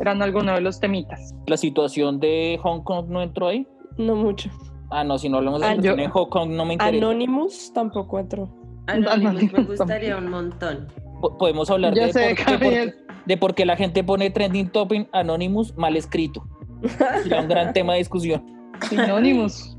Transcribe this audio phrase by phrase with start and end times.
[0.00, 1.34] Eran algunos de los temitas.
[1.46, 3.66] ¿La situación de Hong Kong no entró ahí?
[3.98, 4.50] No mucho.
[4.90, 6.96] Ah, no, si no hablamos de Ah, situación en Hong Kong no me interesa.
[7.06, 8.48] Anonymous tampoco entró.
[8.86, 10.88] Anonymous me Anonymous gustaría un montón.
[11.20, 12.94] Po- Podemos hablar de, sé, por, de, por, Gabriel.
[13.26, 16.44] de por qué la gente pone trending topic Anonymous mal escrito.
[17.22, 18.44] Sería un gran tema de discusión.
[18.88, 19.75] Sinónimos.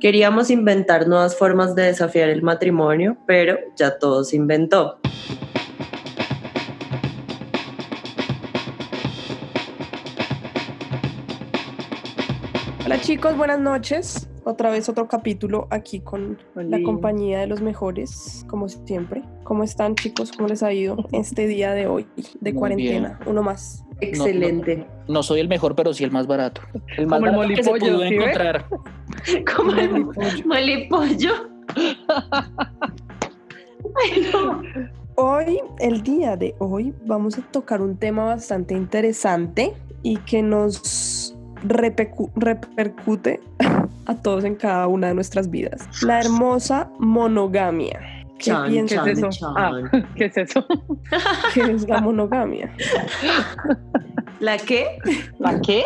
[0.00, 4.98] Queríamos inventar nuevas formas de desafiar el matrimonio, pero ya todo se inventó.
[12.86, 14.26] Hola chicos, buenas noches.
[14.44, 19.22] Otra vez otro capítulo aquí con la compañía de los mejores, como siempre.
[19.44, 20.32] ¿Cómo están chicos?
[20.32, 22.06] ¿Cómo les ha ido este día de hoy
[22.40, 23.20] de Muy cuarentena?
[23.26, 23.84] Uno más.
[24.00, 24.86] Excelente.
[25.08, 26.62] No soy el mejor, pero sí el más barato.
[26.96, 28.66] El más Como el que se encontrar.
[29.56, 30.04] Como el
[30.44, 31.32] molipollo.
[33.96, 34.62] Ay, no.
[35.16, 41.36] Hoy, el día de hoy, vamos a tocar un tema bastante interesante y que nos
[41.62, 43.40] repercute
[44.06, 45.86] a todos en cada una de nuestras vidas.
[46.02, 48.19] La hermosa monogamia.
[48.40, 49.38] ¿Qué Chan, ¿Qué piensan es chan, eso?
[49.38, 49.54] chan.
[49.56, 49.72] Ah,
[50.16, 50.66] ¿qué es eso?
[51.54, 52.72] que es la monogamia?
[54.40, 54.86] ¿La qué?
[55.38, 55.84] ¿La qué?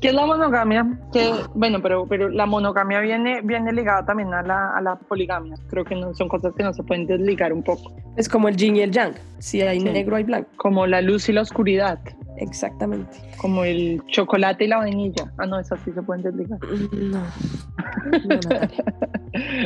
[0.00, 0.98] ¿Qué es la monogamia?
[1.12, 5.54] Que, bueno, pero, pero la monogamia viene, viene ligada también a la, a la poligamia.
[5.68, 7.92] Creo que no, son cosas que no se pueden desligar un poco.
[8.16, 9.12] Es como el yin y el yang.
[9.38, 9.84] Si hay Sí.
[9.84, 10.48] negro, hay blanco.
[10.56, 12.00] Como la luz y la oscuridad.
[12.38, 13.18] Exactamente.
[13.36, 15.30] Como el chocolate y la vainilla.
[15.38, 16.58] Ah, no, esas sí se pueden desligar.
[16.92, 17.20] No.
[17.20, 18.84] No, Natalia.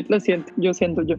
[0.08, 1.16] Lo siento, yo siento yo.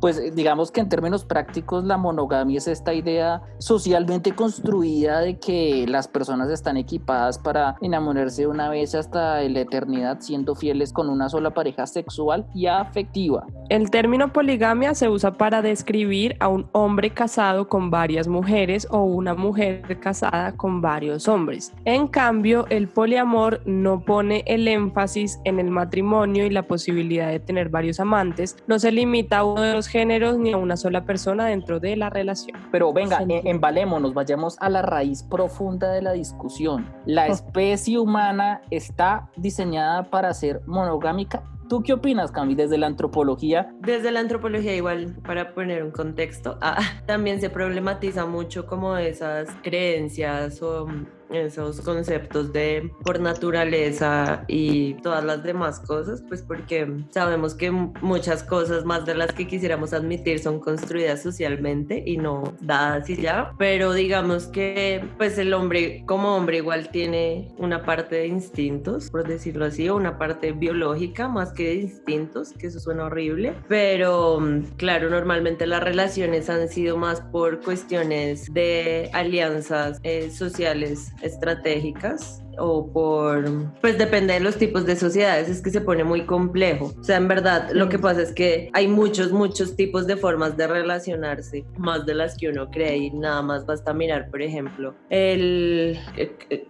[0.00, 5.38] Pues eh, digamos que en términos prácticos la monogamia es esta idea socialmente construida de
[5.38, 11.10] que las personas están equipadas para enamorarse una vez hasta la eternidad siendo fieles con
[11.10, 13.46] una sola pareja sexual y afectiva.
[13.68, 19.04] El término poligamia se usa para describir a un hombre casado con varias mujeres o
[19.04, 21.72] una mujer casada con varios hombres.
[21.84, 27.40] En cambio, el poliamor no pone el énfasis en el matrimonio y la posibilidad de
[27.40, 31.04] tener varios amantes, no se limita a uno de los géneros ni a una sola
[31.04, 32.58] persona dentro de la relación.
[32.72, 33.24] Pero venga, Sí.
[33.32, 36.86] eh, embalémonos, vayamos a la raíz profunda de la discusión.
[37.06, 41.42] ¿La especie humana está diseñada para ser monogámica?
[41.68, 43.72] ¿Tú qué opinas, Cami, desde la antropología?
[43.80, 49.48] Desde la antropología igual, para poner un contexto, ah, también se problematiza mucho como esas
[49.62, 50.88] creencias o
[51.32, 58.42] esos conceptos de por naturaleza y todas las demás cosas, pues porque sabemos que muchas
[58.42, 63.52] cosas más de las que quisiéramos admitir son construidas socialmente y no dadas y ya,
[63.58, 69.26] pero digamos que pues el hombre como hombre igual tiene una parte de instintos, por
[69.26, 74.40] decirlo así, o una parte biológica más que de instintos, que eso suena horrible, pero
[74.40, 82.42] mm, claro, normalmente las relaciones han sido más por cuestiones de alianzas eh, sociales estratégicas
[82.60, 83.44] o por,
[83.80, 86.92] pues depende de los tipos de sociedades, es que se pone muy complejo.
[86.98, 90.56] O sea, en verdad, lo que pasa es que hay muchos, muchos tipos de formas
[90.56, 94.94] de relacionarse, más de las que uno cree y nada más basta mirar, por ejemplo,
[95.08, 95.98] el,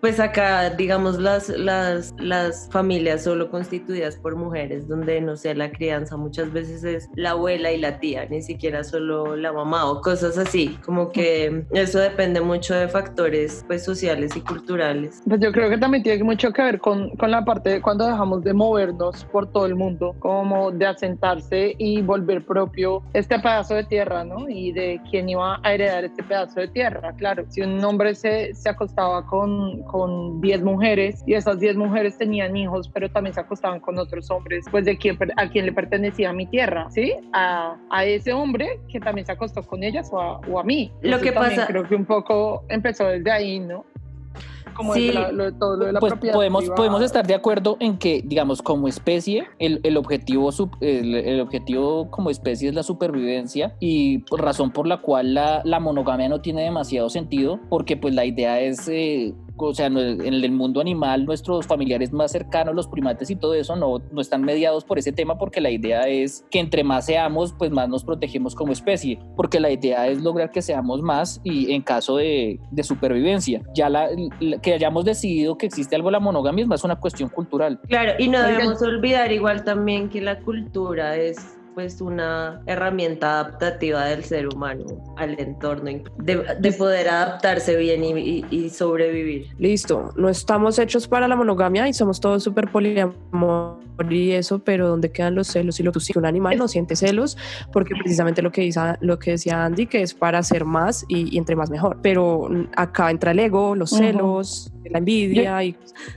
[0.01, 5.71] pues acá, digamos, las, las, las familias solo constituidas por mujeres, donde, no sé, la
[5.71, 10.01] crianza muchas veces es la abuela y la tía, ni siquiera solo la mamá o
[10.01, 15.23] cosas así, como que eso depende mucho de factores, pues, sociales y culturales.
[15.27, 18.07] Pues yo creo que también tiene mucho que ver con, con la parte de cuando
[18.07, 23.75] dejamos de movernos por todo el mundo, como de asentarse y volver propio este pedazo
[23.75, 24.49] de tierra, ¿no?
[24.49, 27.13] Y de quién iba a heredar este pedazo de tierra.
[27.17, 32.17] Claro, si un hombre se, se acostaba con, con 10 mujeres y esas 10 mujeres
[32.19, 35.73] tenían hijos, pero también se acostaban con otros hombres, pues de quién, a quién le
[35.73, 37.15] pertenecía mi tierra, ¿sí?
[37.33, 40.91] A, a ese hombre que también se acostó con ellas o a, o a mí.
[41.03, 43.85] Lo Entonces, que pasa- Creo que un poco empezó desde ahí, ¿no?
[44.75, 45.07] Como Sí.
[45.09, 46.77] desde la- lo de todo lo de la Pues propiedad podemos, privada.
[46.77, 51.41] podemos estar de acuerdo en que, digamos, como especie, el, el objetivo, sub- el, el
[51.41, 56.41] objetivo como especie es la supervivencia y razón por la cual la, la monogamia no
[56.41, 59.35] tiene demasiado sentido, porque pues la idea es, eh,
[59.67, 63.77] o sea, en el mundo animal, nuestros familiares más cercanos, los primates y todo eso,
[63.77, 67.53] no, no están mediados por ese tema, porque la idea es que entre más seamos,
[67.59, 71.73] pues más nos protegemos como especie, porque la idea es lograr que seamos más y
[71.73, 73.63] en caso de, de supervivencia.
[73.75, 74.09] Ya la,
[74.41, 77.81] la- que hayamos decidido que existe algo la monogamia es más una cuestión cultural.
[77.89, 84.05] Claro, y no debemos olvidar igual también que la cultura es pues una herramienta adaptativa
[84.07, 84.85] del ser humano
[85.17, 89.49] al entorno, de, poder adaptarse bien y, sobrevivir.
[89.59, 93.79] Listo, no estamos hechos para la monogamia y somos todos súper poliamor
[94.09, 95.79] y eso, pero ¿dónde quedan los celos?
[95.81, 97.37] Y lo que un animal no siente celos,
[97.73, 101.37] porque precisamente lo que, dice, lo que decía Andy, que es para hacer más y,
[101.37, 101.99] entre más mejor.
[102.03, 105.63] Pero acá entra el ego, los celos, la envidia.
[105.65, 105.77] y...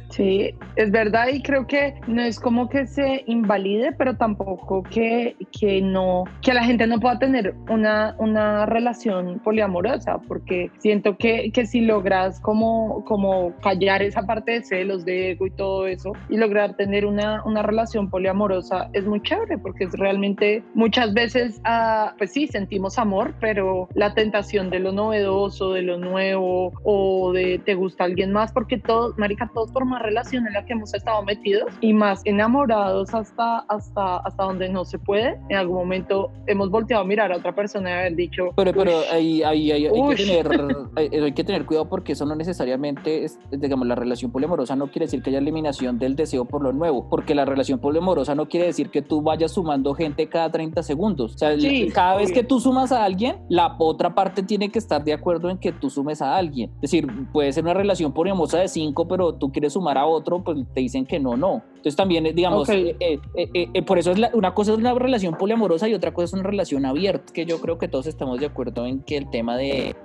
[0.10, 5.36] Sí, es verdad y creo que no es como que se invalide, pero tampoco que,
[5.60, 11.52] que no, que la gente no pueda tener una, una relación poliamorosa, porque siento que,
[11.52, 16.14] que si logras como, como callar esa parte de celos, de ego y todo eso,
[16.30, 21.60] y lograr tener una, una relación poliamorosa es muy chévere, porque es realmente muchas veces,
[21.64, 27.34] ah, pues sí, sentimos amor, pero la tentación de lo novedoso, de lo nuevo, o
[27.34, 30.74] de te gusta alguien más, porque todos, marica, todos por más relación en la que
[30.74, 35.40] hemos estado metidos y más enamorados hasta, hasta, hasta donde no se puede.
[35.50, 38.50] En algún momento hemos volteado a mirar a otra persona y haber dicho.
[38.56, 40.48] Pero, pero ahí, ahí, hay, que tener,
[40.96, 45.06] hay, que tener cuidado porque eso no necesariamente es, digamos, la relación poliamorosa no quiere
[45.06, 48.68] decir que haya eliminación del deseo por lo nuevo, porque la relación poliamorosa no quiere
[48.68, 51.36] decir que tú vayas sumando gente cada 30 segundos.
[51.36, 51.56] O sea,
[51.94, 55.50] cada vez que tú sumas a alguien, la otra parte tiene que estar de acuerdo
[55.50, 56.70] en que tú sumes a alguien.
[56.76, 60.44] Es decir, puede ser una relación poliamorosa de cinco, pero tú quieres sumar a otro,
[60.44, 61.64] pues te dicen que no, no.
[61.68, 65.88] Entonces también, digamos, eh, eh, eh, por eso es una cosa es una relación poliamorosa
[65.88, 68.86] y otra cosa es una relación abierta, que yo creo que todos estamos de acuerdo
[68.86, 69.96] en que el tema de,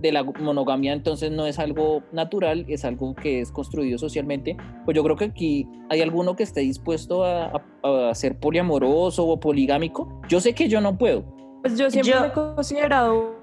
[0.00, 4.96] de la monogamia entonces no es algo natural, es algo que es construido socialmente, pues
[4.96, 7.62] yo creo que aquí hay alguno que esté dispuesto a,
[8.12, 10.20] ser poliamoroso o poligámico.
[10.28, 11.24] Yo sé que yo no puedo.
[11.62, 13.36] Pues yo siempre me he considerado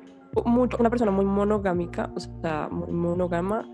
[0.45, 3.67] mucho, una persona muy monogámica, o sea, muy monógama,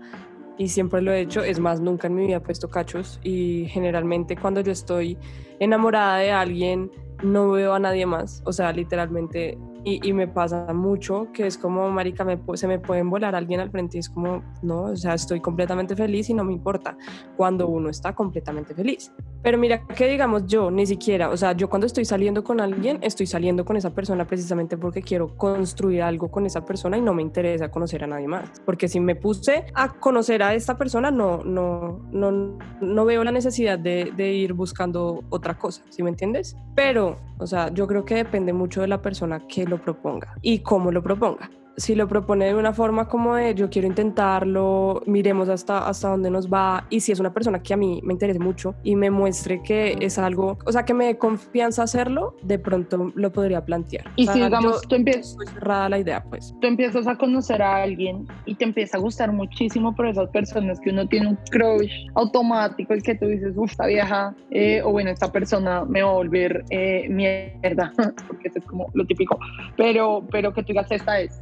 [0.62, 1.42] y siempre lo he hecho.
[1.42, 5.18] Es más, nunca en mi vida he puesto cachos y generalmente cuando yo estoy
[5.58, 6.90] enamorada de alguien
[7.24, 8.42] no veo a nadie más.
[8.46, 13.10] O sea, literalmente y, me pasa mucho que es como, marica, me, se me pueden
[13.10, 16.44] volar alguien al frente y es como, no, o sea, estoy completamente feliz y no
[16.44, 16.96] me importa
[17.36, 19.12] cuando uno está completamente feliz.
[19.42, 22.98] Pero mira que digamos yo, ni siquiera, o sea, yo cuando estoy saliendo con alguien,
[23.02, 27.12] estoy saliendo con esa persona precisamente porque quiero construir algo con esa persona y no
[27.12, 28.60] me interesa conocer a nadie más.
[28.64, 33.32] Porque si me puse a conocer a esta persona, no, no, no, no veo la
[33.32, 36.56] necesidad de, ir buscando otra cosa, ¿sí me entiendes?
[36.74, 40.60] Pero, o sea, yo creo que depende mucho de la persona que lo proponga y
[40.60, 45.48] cómo lo proponga si lo propone de una forma como de yo quiero intentarlo, miremos
[45.48, 48.38] hasta, hasta dónde nos va y si es una persona que a mí me interese
[48.38, 52.58] mucho y me muestre que es algo, o sea, que me dé confianza hacerlo, de
[52.58, 54.04] pronto lo podría plantear.
[54.16, 55.36] Y si digamos, tú empiezas...
[55.54, 56.54] cerrada la idea, pues.
[56.60, 60.78] Tú empiezas a conocer a alguien y te empieza a gustar muchísimo por esas personas
[60.80, 64.92] que uno tiene un crush automático, el que tú dices, uff, esta vieja, eh, o
[64.92, 67.92] bueno, esta persona me va a volver eh, mierda,
[68.28, 69.38] porque eso es como lo típico,
[69.76, 71.40] pero, pero que tú digas, esta es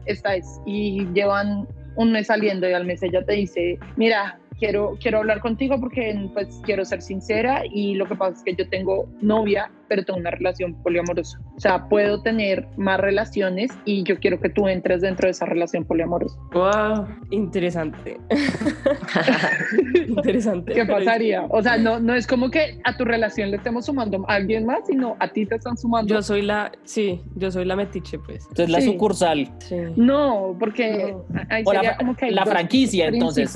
[0.66, 5.40] y llevan un mes saliendo y al mes ella te dice, mira, quiero, quiero hablar
[5.40, 9.70] contigo porque pues quiero ser sincera y lo que pasa es que yo tengo novia
[9.90, 11.40] pero tengo una relación poliamorosa.
[11.56, 15.46] O sea, puedo tener más relaciones y yo quiero que tú entres dentro de esa
[15.46, 16.38] relación poliamorosa.
[16.52, 17.08] ¡Wow!
[17.30, 18.16] Interesante.
[20.06, 20.74] Interesante.
[20.74, 21.44] ¿Qué pasaría?
[21.48, 24.64] O sea, no, no es como que a tu relación le estemos sumando a alguien
[24.64, 26.14] más, sino a ti te están sumando.
[26.14, 28.46] Yo soy la, sí, yo soy la metiche, pues.
[28.50, 29.50] Entonces la sucursal.
[29.58, 29.76] Sí.
[29.96, 31.16] No, porque
[31.48, 33.52] ahí sería como que la franquicia, entonces.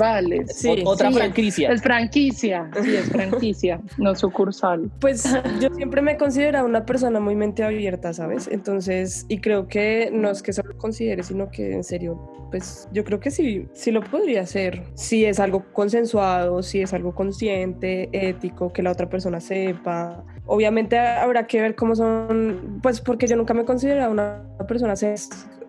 [0.49, 1.71] Sí, otra franquicia.
[1.71, 4.91] Es franquicia, sí, es franquicia, no sucursal.
[5.01, 8.49] Pues yo siempre me considera una persona muy mente abierta, ¿sabes?
[8.51, 12.19] Entonces, y creo que no es que solo considere, sino que en serio,
[12.51, 14.85] pues yo creo que sí, sí lo podría hacer.
[14.95, 20.25] Si es algo consensuado, si es algo consciente, ético, que la otra persona sepa.
[20.47, 24.97] Obviamente habrá que ver cómo son, pues porque yo nunca me he considerado una persona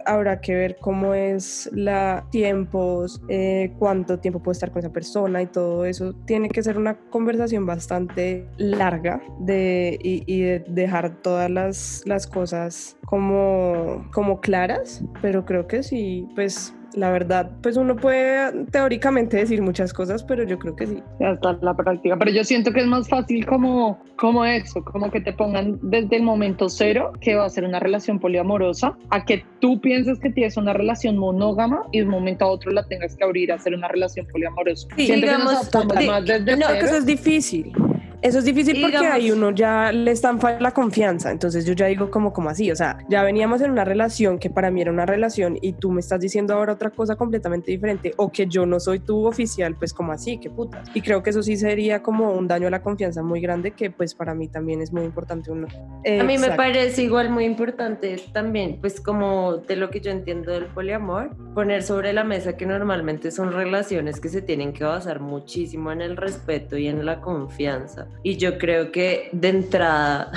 [0.05, 5.41] habrá que ver cómo es la tiempos, eh, cuánto tiempo puede estar con esa persona
[5.41, 6.13] y todo eso.
[6.25, 12.27] Tiene que ser una conversación bastante larga de, y, y de dejar todas las, las
[12.27, 19.37] cosas como, como claras, pero creo que sí, pues la verdad, pues uno puede teóricamente
[19.37, 21.03] decir muchas cosas, pero yo creo que sí.
[21.19, 22.17] Hasta la práctica.
[22.17, 26.17] Pero yo siento que es más fácil como, como eso, como que te pongan desde
[26.17, 30.29] el momento cero que va a ser una relación poliamorosa, a que tú pienses que
[30.29, 33.55] tienes una relación monógama y de un momento a otro la tengas que abrir a
[33.55, 34.87] hacer una relación poliamorosa.
[34.95, 37.73] Sí, digamos, que más desde no, que eso es difícil
[38.21, 41.31] Eso es difícil Y porque digamos- ahí uno ya le están la confianza.
[41.31, 42.71] Entonces yo ya digo como, como así.
[42.71, 45.91] O sea, ya veníamos en una relación que para mí era una relación y tú
[45.91, 49.75] me estás diciendo ahora otra cosa completamente diferente o que yo no soy tu oficial,
[49.75, 50.83] pues como así, qué puta.
[50.93, 53.89] Y creo que eso sí sería como un daño a la confianza muy grande que
[53.91, 55.67] pues para mí también es muy importante uno.
[56.05, 60.51] A mí me parece igual muy importante también, pues como de lo que yo entiendo
[60.51, 65.19] del poliamor, poner sobre la mesa que normalmente son relaciones que se tienen que basar
[65.19, 68.04] muchísimo en el respeto y en la confianza.
[68.23, 70.31] Y yo creo que de entrada,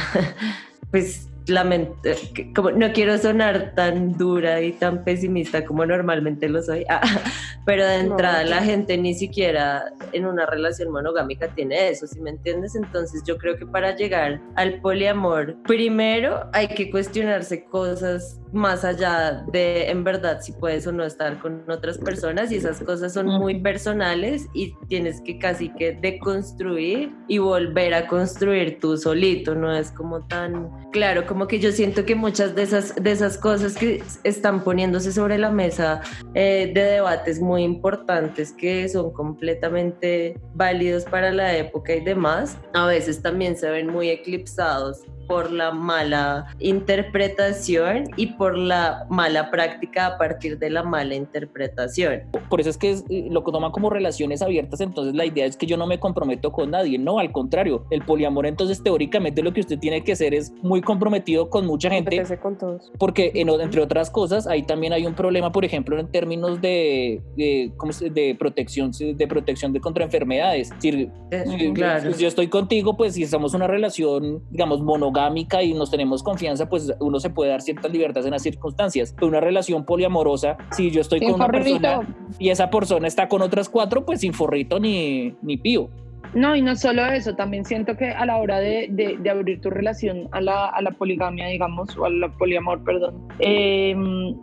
[0.91, 2.11] pues lamento,
[2.55, 7.01] como no quiero sonar tan dura y tan pesimista como normalmente lo soy, ah,
[7.67, 8.51] pero de entrada no.
[8.51, 12.75] la gente ni siquiera en una relación monogámica tiene eso, ¿sí me entiendes?
[12.75, 19.45] Entonces yo creo que para llegar al poliamor, primero hay que cuestionarse cosas más allá
[19.53, 23.27] de en verdad si puedes o no estar con otras personas y esas cosas son
[23.27, 29.75] muy personales y tienes que casi que deconstruir y volver a construir tú solito, no
[29.75, 33.77] es como tan claro, como que yo siento que muchas de esas, de esas cosas
[33.77, 36.01] que están poniéndose sobre la mesa
[36.35, 42.87] eh, de debates muy importantes que son completamente válidos para la época y demás, a
[42.87, 50.07] veces también se ven muy eclipsados por la mala interpretación y por la mala práctica
[50.07, 52.23] a partir de la mala interpretación.
[52.49, 55.45] Por eso es que es, eh, lo que toman como relaciones abiertas, entonces la idea
[55.47, 59.43] es que yo no me comprometo con nadie, no, al contrario, el poliamor entonces teóricamente
[59.43, 62.91] lo que usted tiene que ser es muy comprometido con mucha gente, con todos.
[62.99, 67.23] porque en entre otras cosas ahí también hay un problema, por ejemplo, en términos de,
[67.37, 70.69] de, ¿cómo se- de protección, de protección de contra enfermedades.
[70.71, 72.13] Es decir, Eh, si- claro.
[72.13, 74.81] si yo estoy contigo, pues si estamos en una relación, digamos,
[75.19, 79.13] monogámica y nos tenemos confianza, pues uno se puede dar ciertas libertades en las circunstancias.
[79.15, 83.29] Pero una relación poliamorosa, si yo estoy Sin con una persona y esa persona está
[83.29, 85.91] con otras cuatro, pues sin forrito ni, ni pío.
[86.35, 89.61] No, y no solo eso, también siento que a la hora de, de- de abrir
[89.61, 93.97] tu relación a la, a la poligamia, digamos, o al poliamor, perdón, eh,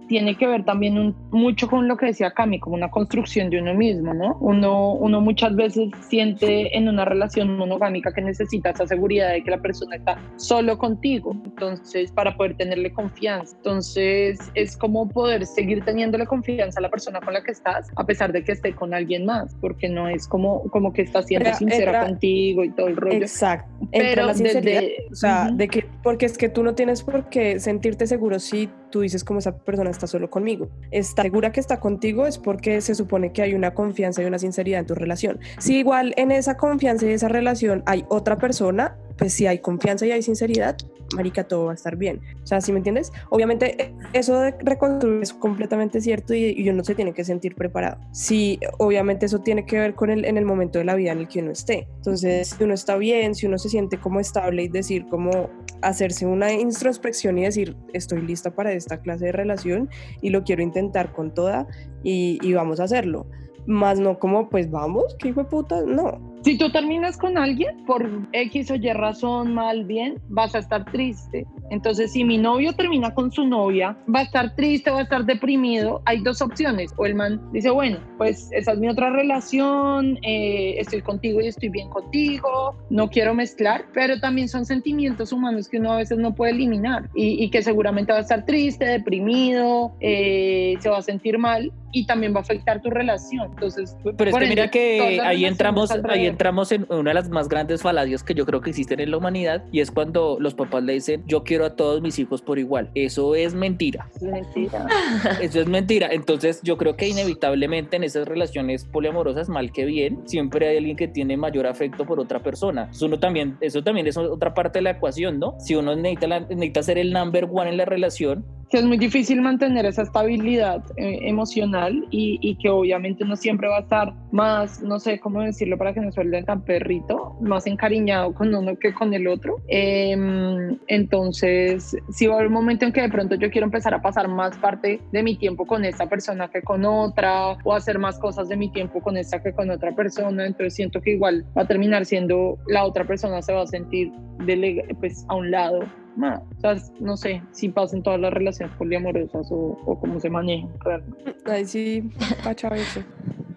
[0.08, 3.60] tiene que ver también un- mucho con lo que decía Cami, como una construcción de
[3.62, 4.38] uno mismo, ¿no?
[4.42, 9.52] Uno, uno muchas veces siente en una relación monogámica que necesita esa seguridad de que
[9.52, 13.56] la persona está solo contigo, entonces, para poder tenerle confianza.
[13.58, 18.06] Entonces, es como poder seguir teniéndole confianza a la persona con la que estás, a
[18.06, 21.46] pesar de que esté con alguien más, porque no es como, como que está siendo
[21.46, 23.18] Pero sincera entra- contigo y todo el rollo.
[23.18, 23.70] Exacto.
[23.92, 24.82] Entra Pero la sinceridad.
[24.82, 25.58] desde- O sea, Ujú.
[25.58, 29.26] de que, porque es que tú no tienes por qué sentirte seguro si tú dices
[29.26, 30.70] como esa persona está solo conmigo.
[30.90, 34.40] Está segura que está contigo es porque se supone que hay una confianza y una
[34.40, 35.38] sinceridad en tu relación.
[35.58, 40.06] Si igual en esa confianza y esa relación hay otra persona, pues si hay confianza
[40.06, 40.78] y hay sinceridad,
[41.14, 42.22] marica, todo va a estar bien.
[42.44, 43.12] O sea, ¿sí me entiendes?
[43.30, 47.56] Obviamente eh, eso de reconstruir es completamente cierto y, y uno se tiene que sentir
[47.56, 47.98] preparado.
[48.14, 51.20] Sí, obviamente eso tiene que ver con el, en el momento de la vida en
[51.20, 51.88] el que uno esté.
[51.98, 55.50] Entonces, si uno está bien, si uno se siente como estable y decir como
[55.82, 59.90] hacerse una introspección y decir, estoy lista para esta clase de relación
[60.22, 61.68] y lo quiero intentar con toda
[62.04, 63.26] y, y vamos a hacerlo.
[63.66, 66.35] Más no como, pues vamos, qué hijo de puta, no.
[66.46, 70.86] Si tú terminas con alguien por X o Y razón, mal, bien, vas a estar
[70.92, 71.48] triste.
[71.72, 75.26] Entonces, si mi novio termina con su novia, va a estar triste, va a estar
[75.26, 76.04] deprimido.
[76.06, 76.94] Hay dos opciones.
[76.98, 81.48] O el man dice, bueno, pues esa es mi otra relación, eh, estoy contigo y
[81.48, 86.20] estoy bien contigo, no quiero mezclar, pero también son sentimientos humanos que uno a veces
[86.20, 91.00] no puede eliminar y, y que seguramente va a estar triste, deprimido, eh, se va
[91.00, 93.52] a sentir mal y también va a afectar tu relación.
[93.54, 97.48] Entonces, Pero es que mira que ahí entramos, ahí entramos en una de las más
[97.48, 100.84] grandes falacias que yo creo que existen en la humanidad y es cuando los papás
[100.84, 102.92] le dicen yo quiero a todos mis hijos por igual.
[102.96, 104.10] Eso es mentira.
[104.22, 104.86] Mentira.
[105.42, 106.10] Eso es mentira.
[106.12, 110.98] Entonces yo creo que inevitablemente en esas relaciones poliamorosas, mal que bien, siempre hay alguien
[110.98, 112.90] que tiene mayor afecto por otra persona.
[112.92, 115.56] Eso, uno también, eso también es otra parte de la ecuación, ¿no?
[115.60, 118.46] Si uno necesita, la- necesita ser el number one en la relación,
[118.80, 123.78] es muy difícil mantener esa estabilidad eh, emocional y, y que obviamente uno siempre va
[123.78, 128.34] a estar más, no sé cómo decirlo para que no suelten tan perrito, más encariñado
[128.34, 129.58] con uno que con el otro.
[129.68, 133.94] Em, entonces, si va a haber un momento en que de pronto yo quiero empezar
[133.94, 138.00] a pasar más parte de mi tiempo con esta persona que con otra, o hacer
[138.00, 141.46] más cosas de mi tiempo con esta que con otra persona, entonces siento que igual
[141.58, 144.12] va a terminar siendo la otra persona se va a sentir
[144.46, 145.80] delega- pues a un lado
[146.18, 146.42] más.
[146.58, 150.70] O sea, no sé si pasan todas las relaciones poliamorosas o, o cómo se manejan
[150.80, 151.36] realmente.
[151.46, 152.10] Ahí sí,
[152.44, 153.02] pacha eso.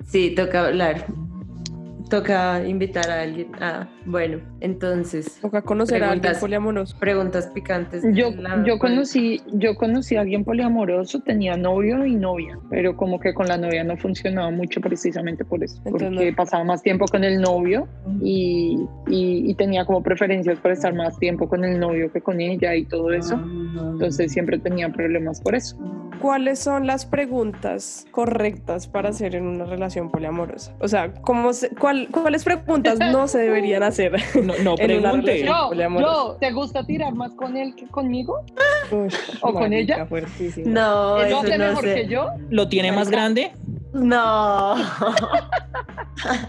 [0.07, 1.07] Sí, toca hablar.
[2.09, 3.49] Toca invitar a alguien.
[3.61, 5.39] Ah, bueno, entonces.
[5.43, 6.97] Toca conocer a alguien poliamoroso.
[6.99, 8.03] Preguntas picantes.
[8.15, 13.21] Yo, la- yo conocí, yo conocí a alguien poliamoroso, tenía novio y novia, pero como
[13.21, 16.37] que con la novia no funcionaba mucho precisamente por eso, Entonces, porque no.
[16.37, 17.87] pasaba más tiempo con el novio
[18.23, 22.41] y, y, y tenía como preferencias por estar más tiempo con el novio que con
[22.41, 23.35] ella y todo eso.
[23.35, 25.77] Entonces siempre tenía problemas por eso.
[26.21, 30.75] ¿Cuáles son las preguntas correctas para hacer en una relación poliamorosa?
[30.81, 34.13] O sea, ¿cómo se- cuál- ¿cuáles preguntas no se deberían hacer?
[34.43, 35.43] No, no pregunte.
[35.45, 35.47] relación.
[35.77, 38.41] Yo, yo, ¿te gusta tirar más con él que conmigo?
[39.43, 40.07] ¿O con ella?
[40.07, 40.71] fuertísimo.
[40.71, 41.95] No, ¿Él lo eso hace no mejor sé.
[41.95, 42.29] que yo?
[42.51, 43.53] ¿Lo tiene más grande?
[43.93, 44.75] No.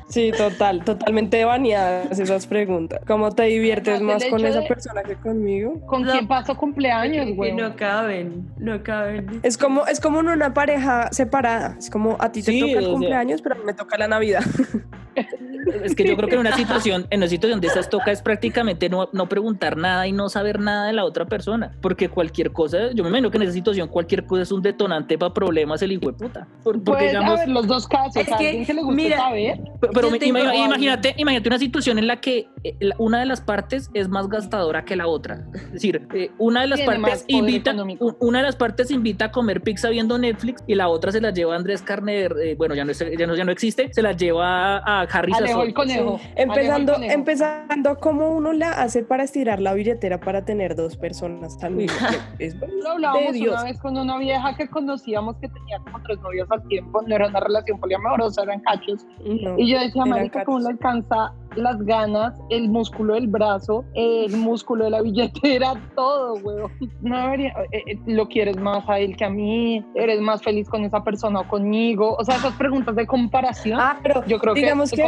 [0.07, 3.01] Sí, total, totalmente baneadas esas preguntas.
[3.05, 5.79] ¿Cómo te diviertes más con esa de- persona que conmigo?
[5.85, 6.11] ¿Con No.
[6.11, 7.53] quién paso cumpleaños, güey?
[7.53, 9.39] no caben, no caben.
[9.43, 11.75] Es como, es como en una pareja separada.
[11.77, 13.97] Es como a ti te Sí, toca el sea- cumpleaños, pero a mí me toca
[13.97, 14.41] la Navidad.
[15.83, 18.21] Es que yo creo que en una situación, en una situación de esas toca es
[18.21, 21.71] prácticamente no, no preguntar nada y no saber nada de la otra persona.
[21.81, 25.17] Porque cualquier cosa, yo me imagino que en esa situación cualquier cosa es un detonante
[25.17, 26.47] para problemas el hijo de puta.
[26.63, 28.15] Por- Porque Puede digamos, haber los dos casos.
[28.17, 29.59] Es a que, que le guste mira, saber.
[29.93, 34.27] Pero, imagínate, imagínate una situación en la que eh, una de las partes es más
[34.27, 35.45] gastadora que la otra.
[35.53, 38.15] Es decir, eh, una de las partes invita, económico.
[38.19, 41.31] una de las partes invita a comer pizza viendo Netflix y la otra se la
[41.31, 44.01] lleva a Andrés Carner, eh, bueno, ya no, es- ya no, ya no existe, se
[44.01, 45.58] la lleva a Harry Sazón.
[45.63, 46.19] El conejo.
[46.35, 47.13] Empezando, Alejo el conejo.
[47.13, 51.93] empezando cómo uno la hace para estirar la billetera para tener dos personas tiempo.
[52.39, 56.19] Es Lo hablábamos de una vez con una vieja que conocíamos que tenía como tres
[56.21, 57.01] novios al tiempo.
[57.05, 59.05] No era una relación poliamorosa, eran cachos.
[59.23, 59.57] No.
[59.57, 64.85] Y yo decía, marica, ¿cómo le alcanza las ganas, el músculo del brazo, el músculo
[64.85, 66.71] de la billetera, todo, weón?
[67.01, 70.69] No debería, eh, eh, lo quieres más a él que a mí, eres más feliz
[70.69, 72.15] con esa persona o conmigo.
[72.19, 75.01] O sea, esas preguntas de comparación, Ah, pero yo creo digamos que, que-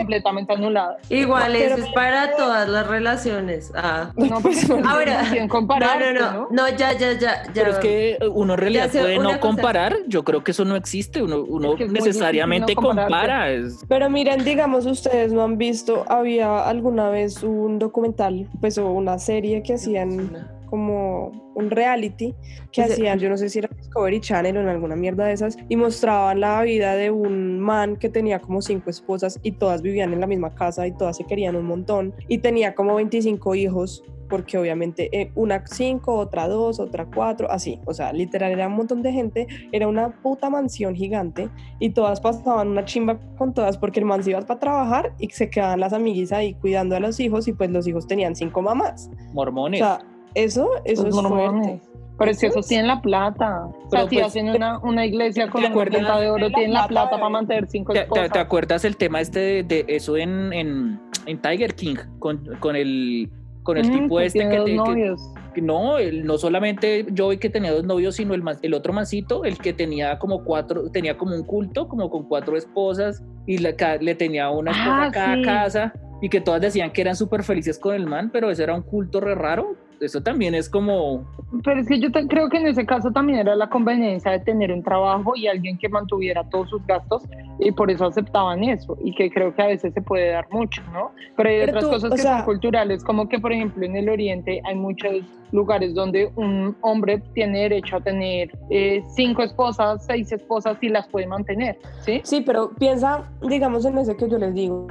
[0.48, 0.98] anuladas.
[1.10, 3.72] Igual, Pero- eso es para todas las relaciones.
[3.76, 4.12] Ah.
[4.16, 7.52] No, porque Ahora, bien No, no, no, no, ya, ya, ya, ya.
[7.54, 9.96] Pero es que uno en realidad Ya puede no cosa- comparar.
[10.08, 11.22] Yo creo que eso no existe.
[11.24, 13.48] Uno, uno Es que necesariamente no compara.
[13.88, 19.20] Pero miren, digamos, ustedes no han visto, había alguna vez un documental, pues o una
[19.20, 22.34] serie que hacían como un reality
[22.72, 25.34] que Ese- hacían, yo no sé si era Discovery Channel o en alguna mierda de
[25.34, 29.84] esas, y mostraban la vida de un man que tenía como cinco esposas y todas
[29.84, 33.54] vivían en la misma casa y todas se querían un montón y tenía como 25
[33.54, 38.68] hijos porque obviamente eh, una cinco, otra dos, otra cuatro, así, o sea, literal era
[38.68, 41.50] un montón de gente, era una puta mansión gigante
[41.80, 45.30] y todas pasaban una chimba con todas porque el man se iba para trabajar y
[45.32, 48.62] se quedaban las amiguis ahí cuidando a los hijos y pues los hijos tenían cinco
[48.62, 49.10] mamás.
[49.32, 49.80] O Mormones.
[49.82, 50.00] sea,
[50.36, 51.82] eso, eso Los es fuerte.
[52.18, 53.66] Pero es que Eso esos tienen la plata.
[53.66, 56.30] O sea, Pero si pues- hacen una, una iglesia con ¿Te una acuerdas cuenta de
[56.30, 58.32] oro, tienen la plata, para mantener cinco ¿Te, te- esposas.
[58.32, 61.96] te acuerdas el tema este de, de eso en, en, en Tiger King?
[62.20, 63.28] Con, con el,
[63.64, 65.34] con el Mm, tipo que este tiene que, dos te- que- novios.
[65.56, 69.44] que no, el- no solamente Joey que tenía dos novios, sino el, el otro mancito,
[69.44, 73.74] el que tenía como cuatro, tenía como un culto, como con cuatro esposas y la
[74.00, 75.42] le tenía una esposa Ah, a cada sí.
[75.42, 78.76] casa y que todas decían que eran súper felices con el man, pero eso era
[78.76, 79.76] un culto re raro.
[80.02, 81.24] Eso también es como,
[81.64, 84.40] Pero es que yo te- creo que en ese caso también era la conveniencia de
[84.40, 87.22] tener un trabajo y alguien que mantuviera todos sus gastos
[87.60, 90.82] y por eso aceptaban eso y que creo que a veces se puede dar mucho,
[90.92, 91.12] ¿no?
[91.38, 93.96] Pero hay Pero otras tú, cosas que sea- son culturales, como que por ejemplo en
[93.96, 100.04] el Oriente hay muchos lugares donde un hombre tiene derecho a tener eh, cinco esposas,
[100.06, 102.22] seis esposas y las puede mantener, ¿sí?
[102.24, 104.88] Sí, pero piensa, digamos, en ese que yo les digo.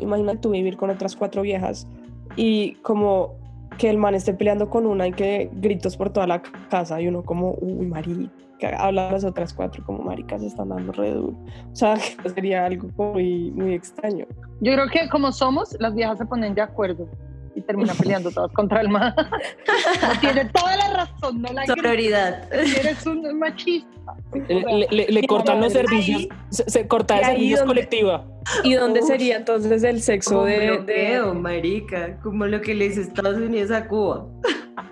[0.00, 1.88] Imagina tú vivir con otras cuatro viejas
[2.36, 3.39] y como
[3.78, 7.08] que el man esté peleando con una y que gritos por toda la casa y
[7.08, 8.30] uno como, uy, marica,
[8.78, 11.36] habla las otras cuatro como maricas están dando re duro.
[11.72, 11.96] O sea,
[12.34, 14.26] sería algo muy, muy extraño.
[14.60, 17.08] Yo creo que como somos, las viejas se ponen de acuerdo
[17.54, 19.14] y terminan peleando todas contra el man.
[19.16, 22.52] No tiene toda la razón, no la Sororidad.
[22.52, 23.88] Eres un machista.
[24.32, 28.24] le, cortan los ahí- servicios, se, se corta de servicios donde- colectiva.
[28.64, 29.06] ¿Y dónde Uf.
[29.06, 33.86] sería entonces el sexo Como de, marica, como lo que le hizo Estados Unidos a
[33.86, 34.26] Cuba.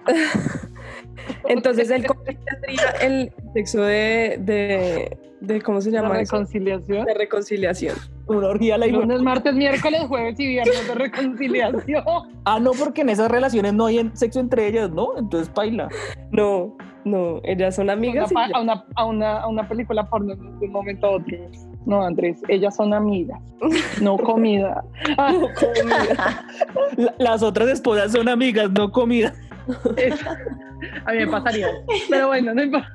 [1.49, 6.37] Entonces el ¿cómo tendría el sexo de, de, de ¿cómo se La llama eso?
[6.37, 7.05] reconciliación.
[7.07, 7.97] De reconciliación.
[8.27, 12.05] Una orgía la Lunes, martes, miércoles, jueves y viernes de reconciliación.
[12.45, 15.17] Ah, no, porque en esas relaciones no hay sexo entre ellas, ¿no?
[15.17, 15.89] Entonces baila.
[16.31, 18.31] No, no, ellas son Una amigas.
[18.31, 18.57] y pa- ya.
[18.57, 21.37] a, una, a, una, a una película porno de un momento a otro.
[21.87, 23.41] No, Andrés, ellas son amigas,
[24.03, 24.85] no comida.
[25.17, 25.33] Ah,
[26.97, 29.33] La- las otras esposas son amigas, no comida.
[31.07, 31.69] A mí me pasaría.
[32.11, 32.89] Pero bueno, no importa.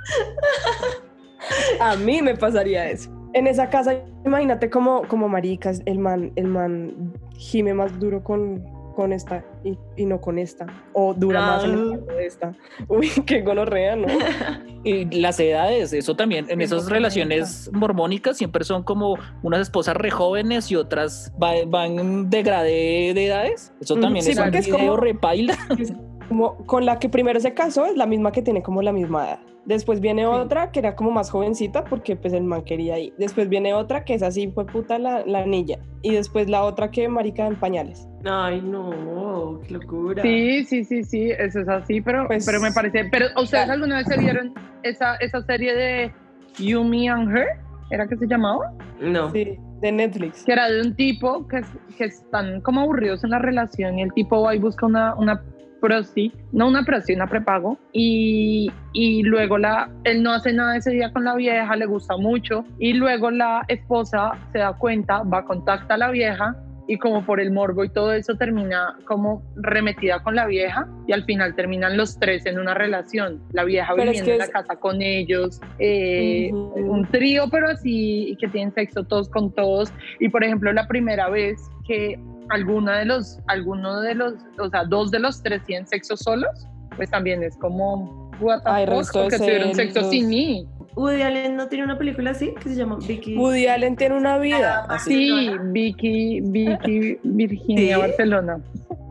[1.80, 3.10] A mí me pasaría eso.
[3.34, 8.64] En esa casa, imagínate como, como maricas, el man, el man gime más duro con,
[8.96, 10.68] con esta y, y no con esta.
[10.94, 12.14] O dura más en el Ah.
[12.14, 12.54] de esta.
[12.88, 14.08] Uy, qué gonorrea, ¿no?
[14.86, 16.94] Y las edades, eso también, en esas 140.
[16.94, 23.14] relaciones mormónicas siempre son como unas esposas re jóvenes y otras va- van en degradé
[23.16, 23.74] de edades.
[23.80, 25.58] Eso también sí, es un es como- repaila.
[26.34, 29.24] Como con la que primero se casó es la misma que tiene como la misma
[29.28, 29.39] edad.
[29.65, 33.13] Después viene otra que era como más jovencita porque pues el man quería ir.
[33.19, 35.78] Después viene otra que es así, fue puta la, la niña.
[36.02, 38.08] Y después la otra que marica en pañales.
[38.26, 40.24] Ay, no, qué locura.
[40.24, 43.06] Sí, sí, sí, sí, eso es así, pero, Pues- pero me parece.
[43.12, 43.74] Pero ¿ustedes Claro.
[43.74, 46.12] alguna vez se vieron esa, esa serie de
[46.58, 47.46] You, Me and Her?
[47.91, 48.74] ¿Era que se llamaba?
[49.00, 49.30] No.
[49.30, 50.43] Sí, de Netflix.
[50.46, 54.02] Que era de un tipo que, es- que están como aburridos en la relación y
[54.02, 55.43] el tipo va y busca una, una
[55.84, 60.91] prosti, no una prosti, una prepago, y, y luego la, él no hace nada ese
[60.91, 65.43] día con la vieja, le gusta mucho, y luego la esposa se da cuenta, va,
[65.43, 66.56] contacta a la vieja,
[66.88, 71.13] y como por el morbo y todo eso termina como remetida con la vieja y
[71.13, 74.39] al final terminan los tres en una relación, la vieja Pero es viviendo que en
[74.39, 76.91] la casa con ellos, eh, Ujú.
[76.91, 79.93] un trío pero así y que tienen sexo todos con todos.
[80.19, 82.19] Y por ejemplo la primera vez que
[82.54, 86.68] alguna de los, alguno de los, o sea, dos de los tres tienen sexo solos,
[86.96, 90.68] pues también es como what the fuck, porque tuvieron sexo sin mí.
[90.96, 93.36] Woody Allen no tiene una película así que se llama Vicky.
[93.36, 94.86] Woody Allen tiene una vida.
[94.88, 95.28] Ah, así.
[95.28, 98.02] Sí, Vicky, Vicky, Virginia, ¿Sí?
[98.02, 98.60] Barcelona.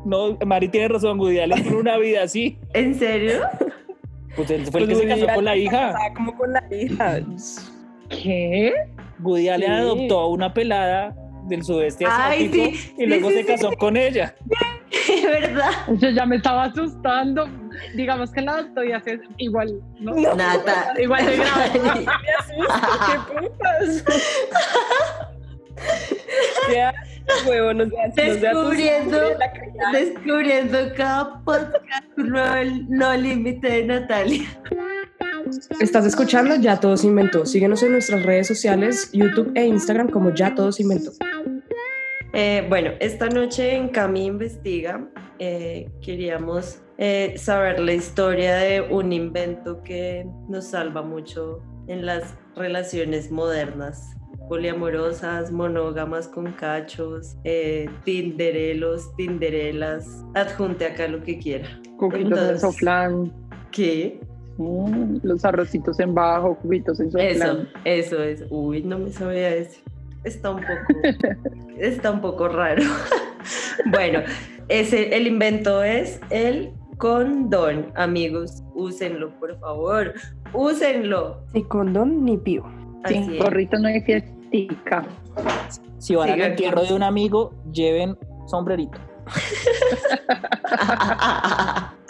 [0.04, 2.56] No, Mari tiene razón, Woody Allen tiene una vida así.
[2.74, 3.40] ¿En serio?
[4.36, 5.94] Pues él fue el que Pues se Woody casó con la hija.
[6.14, 7.20] como con la hija.
[8.08, 8.72] ¿Qué?
[9.20, 9.74] Woody Allen Sí.
[9.74, 13.72] adoptó a una pelada del sudeste Ay, asiático sí, y luego sí, se sí, casó
[13.72, 14.34] con ella.
[14.90, 15.70] Es verdad.
[15.88, 17.48] Yo ya me estaba asustando.
[17.94, 20.14] Digamos que la estoy haciendo igual, ¿no?
[20.14, 20.34] No.
[20.34, 20.92] Nata.
[20.98, 21.80] Igual de grave.
[22.04, 24.04] Me asusto, qué putas.
[26.68, 27.72] ¿Qué haces, huevo?
[27.72, 29.18] No no Descubriendo,
[29.92, 34.48] descubriendo cada podcast un nuevo no límite de Natalia.
[35.80, 37.46] Estás escuchando Ya Todo se Inventó.
[37.46, 41.12] Síguenos en nuestras redes sociales, YouTube e Instagram como Ya Todo se Inventó.
[42.32, 45.06] Eh, bueno, esta noche en Cami Investiga
[45.38, 52.34] eh, queríamos eh, saber la historia de un invento que nos salva mucho en las
[52.56, 54.16] relaciones modernas,
[54.48, 61.68] poliamorosas, monógamas con cachos, eh, tinderelos, tinderelas, adjunte acá lo que quiera.
[62.00, 63.32] Entonces- soflán.
[63.70, 64.20] ¿Qué?
[64.58, 67.08] Mm, los arrocitos en bajo, cubitos en.
[67.18, 68.44] Eso, eso es.
[68.50, 69.80] Uy, no me sabía eso.
[70.24, 71.00] Está un poco,
[71.78, 72.82] está un poco raro.
[73.90, 74.20] bueno,
[74.68, 78.62] ese, el invento es el condón, amigos.
[78.74, 80.12] Úsenlo, por favor.
[80.52, 81.44] Úsenlo.
[81.54, 82.64] Ni condón ni pío.
[83.06, 85.04] Sin gorrito no hay fiestica.
[85.98, 88.98] Si van al entierro de un amigo, lleven sombrerito.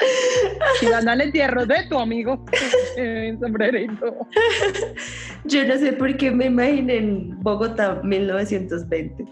[0.79, 2.45] Si van al entierro de tu amigo,
[2.97, 4.17] eh, sombrerito.
[5.45, 9.25] Yo no sé por qué me imaginé en Bogotá 1920.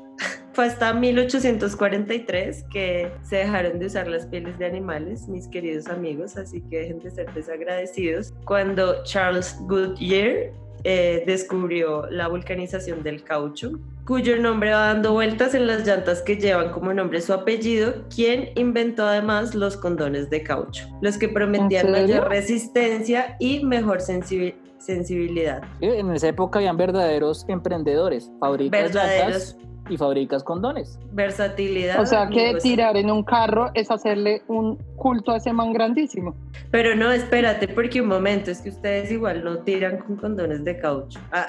[0.52, 6.36] Fue hasta 1843 que se dejaron de usar las pieles de animales, mis queridos amigos,
[6.36, 8.34] así que dejen de ser desagradecidos.
[8.44, 10.52] Cuando Charles Goodyear
[10.84, 13.72] eh, descubrió la vulcanización del caucho,
[14.06, 18.50] cuyo nombre va dando vueltas en las llantas que llevan como nombre su apellido, quien
[18.56, 25.62] inventó además los condones de caucho, los que prometían mayor resistencia y mejor sensibi- sensibilidad.
[25.80, 29.56] Eh, En esa época habían verdaderos emprendedores, fabricas Verdaderos.
[29.56, 29.56] llantas
[29.90, 30.98] y fabricas condones.
[31.12, 32.00] Versatilidad.
[32.00, 32.62] O sea que amigos.
[32.62, 36.34] tirar en un carro es hacerle un culto a ese man grandísimo.
[36.70, 40.78] Pero no, espérate, porque un momento, es que ustedes igual no tiran con condones de
[40.78, 41.18] caucho.
[41.32, 41.46] Ah,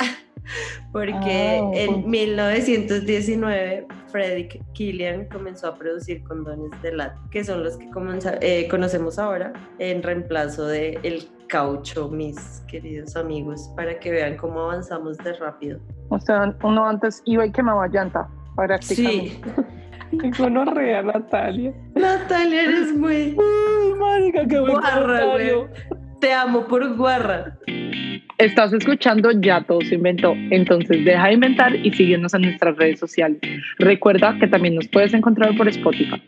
[0.92, 2.06] porque Ah, en ok.
[2.06, 8.68] 1919 Frederick Killian comenzó a producir condones de lata, que son los que comenza- eh,
[8.70, 15.18] conocemos ahora en reemplazo de el caucho, mis queridos amigos, para que vean cómo avanzamos
[15.18, 15.80] de rápido.
[16.10, 18.28] O sea, uno antes iba y quemaba llanta.
[18.56, 19.32] Prácticamente.
[19.32, 19.42] Sí,
[20.20, 20.32] Qué
[21.04, 21.74] Natalia.
[21.96, 23.38] Natalia, eres muy...
[23.38, 25.22] Uy, marica, qué buen Guarra.
[26.20, 27.58] Te amo por guarra.
[28.42, 30.34] Estás escuchando Ya Todo se inventó.
[30.50, 33.40] Entonces deja de inventar y síguenos en nuestras redes sociales.
[33.78, 36.20] Recuerda que también nos puedes encontrar por Spotify.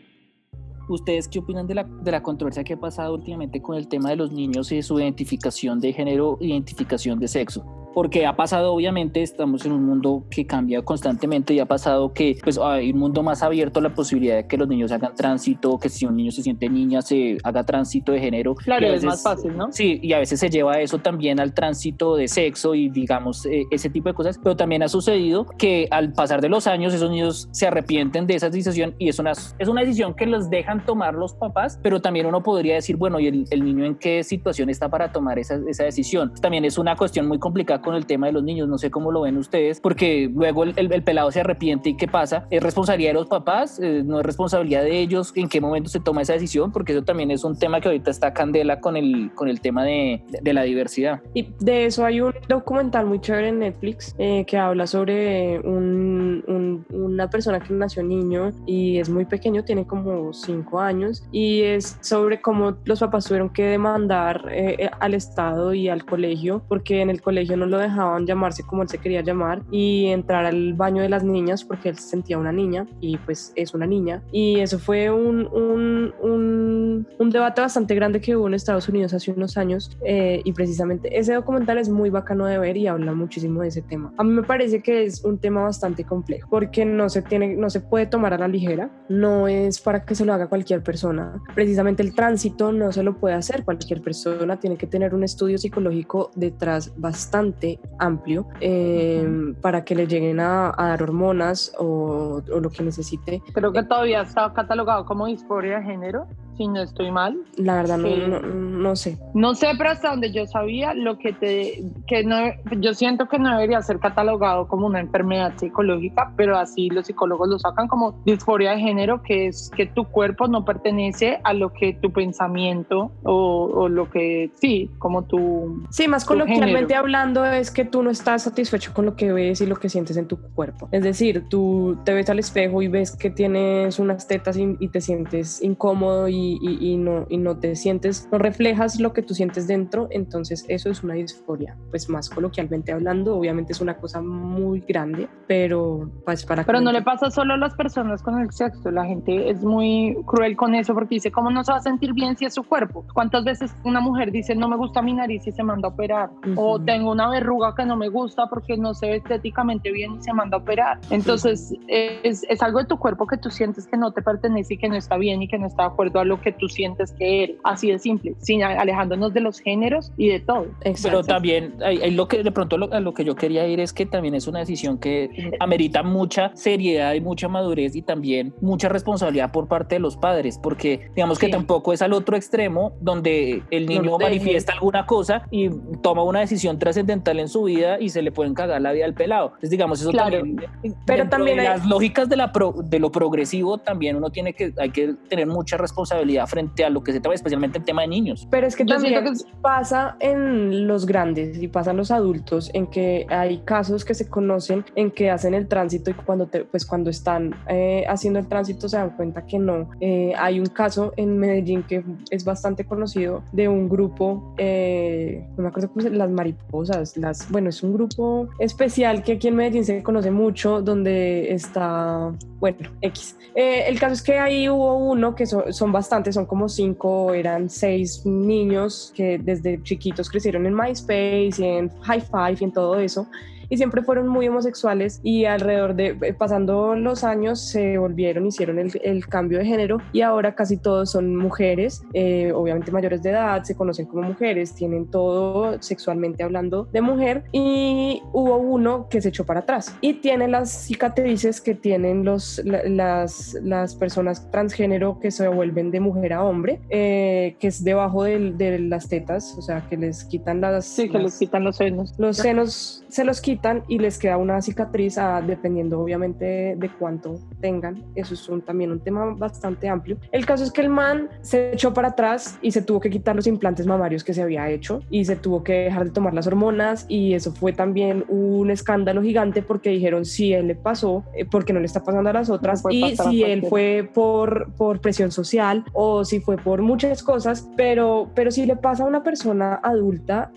[0.88, 4.10] ¿Ustedes qué opinan de la, de la controversia que ha pasado últimamente con el tema
[4.10, 7.83] de los niños y su identificación de género, identificación de sexo?
[7.94, 12.36] Porque ha pasado, obviamente, estamos en un mundo que cambia constantemente y ha pasado que
[12.42, 15.78] pues hay un mundo más abierto a la posibilidad de que los niños hagan tránsito,
[15.78, 18.54] que si un niño se siente niña se haga tránsito de género.
[18.56, 19.72] Claro, es más fácil, ¿no?
[19.72, 23.64] Sí, y a veces se lleva eso también al tránsito de sexo y digamos eh,
[23.70, 27.10] ese tipo de cosas, pero también ha sucedido que al pasar de los años esos
[27.10, 30.84] niños se arrepienten de esa decisión y es una, es una decisión que los dejan
[30.84, 34.24] tomar los papás, pero también uno podría decir, bueno, ¿y el, el niño en qué
[34.24, 36.32] situación está para tomar esa, esa, decisión?
[36.40, 39.12] También es una cuestión muy complicada con el tema de los niños, no sé cómo
[39.12, 42.46] lo ven ustedes, porque luego el, el, pelado se arrepiente y ¿qué pasa?
[42.50, 43.78] ¿Es responsabilidad de los papás?
[43.80, 45.32] Eh, ¿No es responsabilidad de ellos?
[45.36, 46.72] ¿En qué momento se toma esa decisión?
[46.72, 49.84] Porque eso también es un tema que ahorita está candela con el, con el tema
[49.84, 51.20] de, de, la diversidad.
[51.34, 56.42] Y de eso hay un documental muy chévere en Netflix eh, que habla sobre un,
[56.46, 61.62] un, una persona que nació niño y es muy pequeño, tiene como cinco años, y
[61.62, 67.00] es sobre cómo los papás tuvieron que demandar eh, al Estado y al colegio, porque
[67.00, 70.74] en el colegio no lo dejaban llamarse como él se quería llamar y entrar al
[70.74, 74.22] baño de las niñas porque él se sentía una niña y pues es una niña.
[74.32, 79.14] Y eso fue un, un, un, un debate bastante grande que hubo en Estados Unidos
[79.14, 83.12] hace unos años eh, y precisamente ese documental es muy bacano de ver y habla
[83.12, 84.12] muchísimo de ese tema.
[84.16, 87.70] A mí me parece que es un tema bastante complejo porque no se, tiene, no
[87.70, 91.40] se puede tomar a la ligera, no es para que se lo haga cualquier persona.
[91.54, 95.58] Precisamente el tránsito no se lo puede hacer cualquier persona, tiene que tener un estudio
[95.58, 97.63] psicológico detrás bastante
[97.98, 99.26] amplio eh,
[99.60, 103.42] para que le lleguen a, a dar hormonas o, o, lo que necesite.
[103.52, 107.38] Creo que todavía está catalogado como disforia de género si no estoy mal.
[107.56, 109.18] La verdad, no, no, no, sé.
[109.34, 111.82] No sé, pero hasta donde yo sabía, lo que te.
[112.06, 112.36] que no,
[112.78, 117.48] yo siento que no debería ser catalogado como una enfermedad psicológica, pero así los psicólogos
[117.48, 121.72] lo sacan como disforia de género, que es que tu cuerpo no pertenece a lo
[121.72, 124.50] que tu pensamiento o, o lo que.
[124.60, 125.84] sí, como tu.
[125.90, 129.66] Sí, más coloquialmente hablando, es que tú no estás satisfecho con lo que ves y
[129.66, 130.88] lo que sientes en tu cuerpo.
[130.92, 134.88] Es decir, tú te ves al espejo y ves que tienes unas tetas y, y
[134.88, 139.34] te sientes incómodo y y, no, y no te sientes, no reflejas lo que tú
[139.34, 141.76] sientes dentro, entonces eso es una disforia.
[141.90, 146.64] Pues más coloquialmente hablando, obviamente es una cosa muy grande, pero pues para...
[146.64, 150.16] Pero no le pasa solo a las personas con el sexo, la gente es muy
[150.26, 152.62] cruel con eso porque dice, ¿cómo no se va a sentir bien si es su
[152.62, 153.04] cuerpo?
[153.12, 156.30] ¿Cuántas veces una mujer dice, no me gusta mi nariz y se manda a operar?
[156.30, 156.54] Uh -huh.
[156.56, 160.22] O tengo una verruga que no me gusta porque no se ve estéticamente bien y
[160.22, 160.98] se manda a operar.
[161.10, 162.20] Entonces uh -huh.
[162.22, 164.88] es, es algo de tu cuerpo que tú sientes que no te pertenece y que
[164.88, 167.44] no está bien y que no está de acuerdo a lo que tú sientes que
[167.44, 167.56] eres.
[167.64, 170.66] Así de simple, sin alejándonos de los géneros y de todo.
[170.82, 171.18] Exacto.
[171.18, 173.80] Pero también, hay, hay lo que de pronto lo, a lo que yo quería ir
[173.80, 178.54] es que también es una decisión que amerita mucha seriedad y mucha madurez y también
[178.60, 181.46] mucha responsabilidad por parte de los padres, porque digamos sí.
[181.46, 185.70] que tampoco es al otro extremo donde el niño no manifiesta alguna cosa y
[186.02, 189.14] toma una decisión trascendental en su vida y se le pueden cagar la vida al
[189.14, 189.46] pelado.
[189.46, 190.38] Entonces, digamos, eso claro.
[190.38, 190.70] también.
[191.06, 191.66] Pero también hay...
[191.66, 195.46] las lógicas de, la pro, de lo progresivo también uno tiene que, hay que tener
[195.46, 198.46] mucha responsabilidad frente a lo que se trata, especialmente el tema de niños.
[198.50, 199.32] Pero es que Yo también que...
[199.60, 204.28] pasa en los grandes y pasa en los adultos, en que hay casos que se
[204.28, 208.46] conocen en que hacen el tránsito y cuando, te, pues cuando están eh, haciendo el
[208.46, 209.90] tránsito se dan cuenta que no.
[210.00, 215.64] Eh, hay un caso en Medellín que es bastante conocido de un grupo, eh, no
[215.64, 219.56] me acuerdo cómo se las mariposas, las, bueno, es un grupo especial que aquí en
[219.56, 223.36] Medellín se conoce mucho, donde está, bueno, X.
[223.54, 225.92] Eh, el caso es que ahí hubo uno que son, son
[226.32, 232.20] son como cinco, eran seis niños que desde chiquitos crecieron en MySpace y en High
[232.20, 233.26] Five y en todo eso
[233.74, 238.78] y siempre fueron muy homosexuales y alrededor de eh, pasando los años se volvieron, hicieron
[238.78, 243.30] el, el cambio de género y ahora casi todos son mujeres, eh, obviamente mayores de
[243.30, 249.20] edad, se conocen como mujeres, tienen todo sexualmente hablando de mujer y hubo uno que
[249.20, 255.18] se echó para atrás y tiene las cicatrices que tienen los, las, las personas transgénero
[255.18, 259.56] que se vuelven de mujer a hombre, eh, que es debajo de, de, las tetas,
[259.58, 260.84] o sea, que les quitan las...
[260.84, 262.14] Sí, que las, les quitan los senos.
[262.18, 267.40] Los senos se los quitan y les queda una cicatriz a, dependiendo obviamente de cuánto
[267.60, 268.04] tengan.
[268.14, 270.18] Eso es un, también un tema bastante amplio.
[270.32, 273.34] El caso es que el man se echó para atrás y se tuvo que quitar
[273.34, 276.46] los implantes mamarios que se había hecho y se tuvo que dejar de tomar las
[276.46, 281.44] hormonas y eso fue también un escándalo gigante porque dijeron si él le pasó, eh,
[281.44, 285.00] porque no le está pasando a las otras no y si él fue por, por
[285.00, 289.22] presión social o si fue por muchas cosas, pero, pero si le pasa a una
[289.22, 290.50] persona adulta,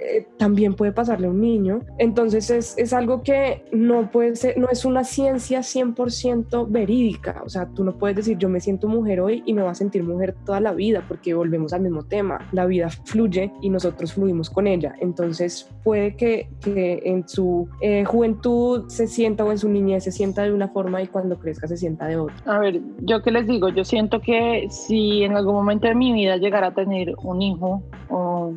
[0.00, 1.80] eh, también puede pasarle a un niño.
[1.98, 7.42] Entonces Entonces es, es, algo que no puede ser, no es una ciencia 100% verídica.
[7.44, 9.74] O sea, tú no puedes decir yo me siento mujer hoy y me voy a
[9.74, 12.48] sentir mujer toda la vida porque volvemos al mismo tema.
[12.52, 14.94] La vida fluye y nosotros fluimos con ella.
[15.00, 20.12] Entonces puede que, que en su eh, juventud se sienta o en su niñez se
[20.12, 22.34] sienta de una forma y cuando crezca se sienta de otra.
[22.46, 26.14] A ver, yo qué les digo, yo siento que si en algún momento de mi
[26.14, 28.54] vida llegara a tener un hijo o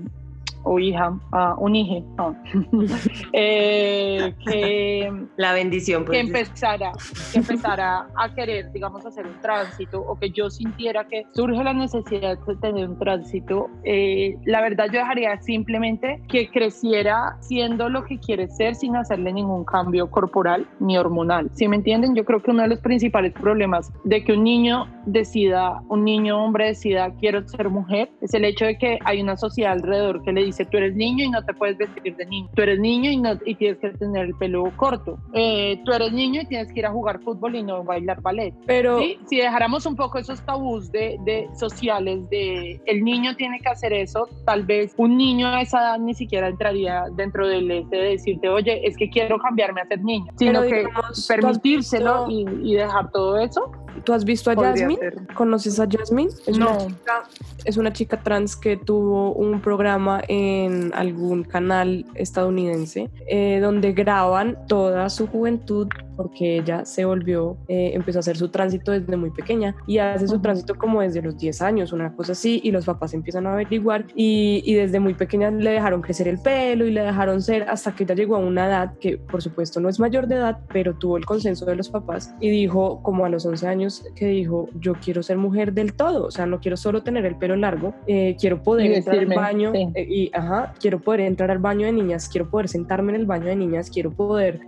[0.65, 2.35] o hija, uh, un hijo,
[3.33, 6.91] eh, que la bendición que empezara,
[7.31, 11.73] que empezara a querer, digamos, hacer un tránsito o que yo sintiera que surge la
[11.73, 18.03] necesidad de tener un tránsito, eh, la verdad yo dejaría simplemente que creciera siendo lo
[18.03, 21.49] que quiere ser sin hacerle ningún cambio corporal ni hormonal.
[21.53, 24.87] Si me entienden, yo creo que uno de los principales problemas de que un niño
[25.05, 29.37] decida, un niño hombre decida quiero ser mujer, es el hecho de que hay una
[29.37, 32.49] sociedad alrededor que le dice tú eres niño y no te puedes vestir de niño,
[32.55, 36.13] tú eres niño y, no, y tienes que tener el pelo corto, eh, tú eres
[36.13, 38.53] niño y tienes que ir a jugar fútbol y no bailar ballet.
[38.65, 43.69] Pero si dejáramos un poco esos tabús de, de, sociales de el niño tiene que
[43.69, 47.95] hacer eso, tal vez un niño a esa edad ni siquiera entraría dentro del ese
[47.95, 50.85] de decirte, oye, es que quiero cambiarme a ser niño, sino que
[51.27, 53.71] permitírselo y, y dejar todo eso
[54.03, 54.99] ¿Tú has visto a Jasmine?
[55.33, 56.29] ¿Conoces a Jasmine?
[56.45, 56.69] Es no.
[56.69, 57.23] Una chica,
[57.63, 60.44] es una chica trans que tuvo un programa en
[60.93, 68.19] algún canal estadounidense eh, donde graban toda su juventud porque ella se volvió, eh, empezó
[68.19, 71.61] a hacer su tránsito desde muy pequeña y hace su tránsito como desde los 10
[71.61, 75.51] años, una cosa así, y los papás empiezan a averiguar y, y desde muy pequeña
[75.51, 78.67] le dejaron crecer el pelo y le dejaron ser hasta que ella llegó a una
[78.67, 81.89] edad que por supuesto no es mayor de edad, pero tuvo el consenso de los
[81.89, 85.93] papás y dijo como a los 11 años que dijo yo quiero ser mujer del
[85.93, 89.27] todo, o sea, no quiero solo tener el pelo largo, eh, quiero poder entrar al
[89.27, 93.21] baño eh, y ajá, quiero poder entrar al baño de niñas, quiero poder sentarme en
[93.21, 94.59] el baño de niñas, quiero poder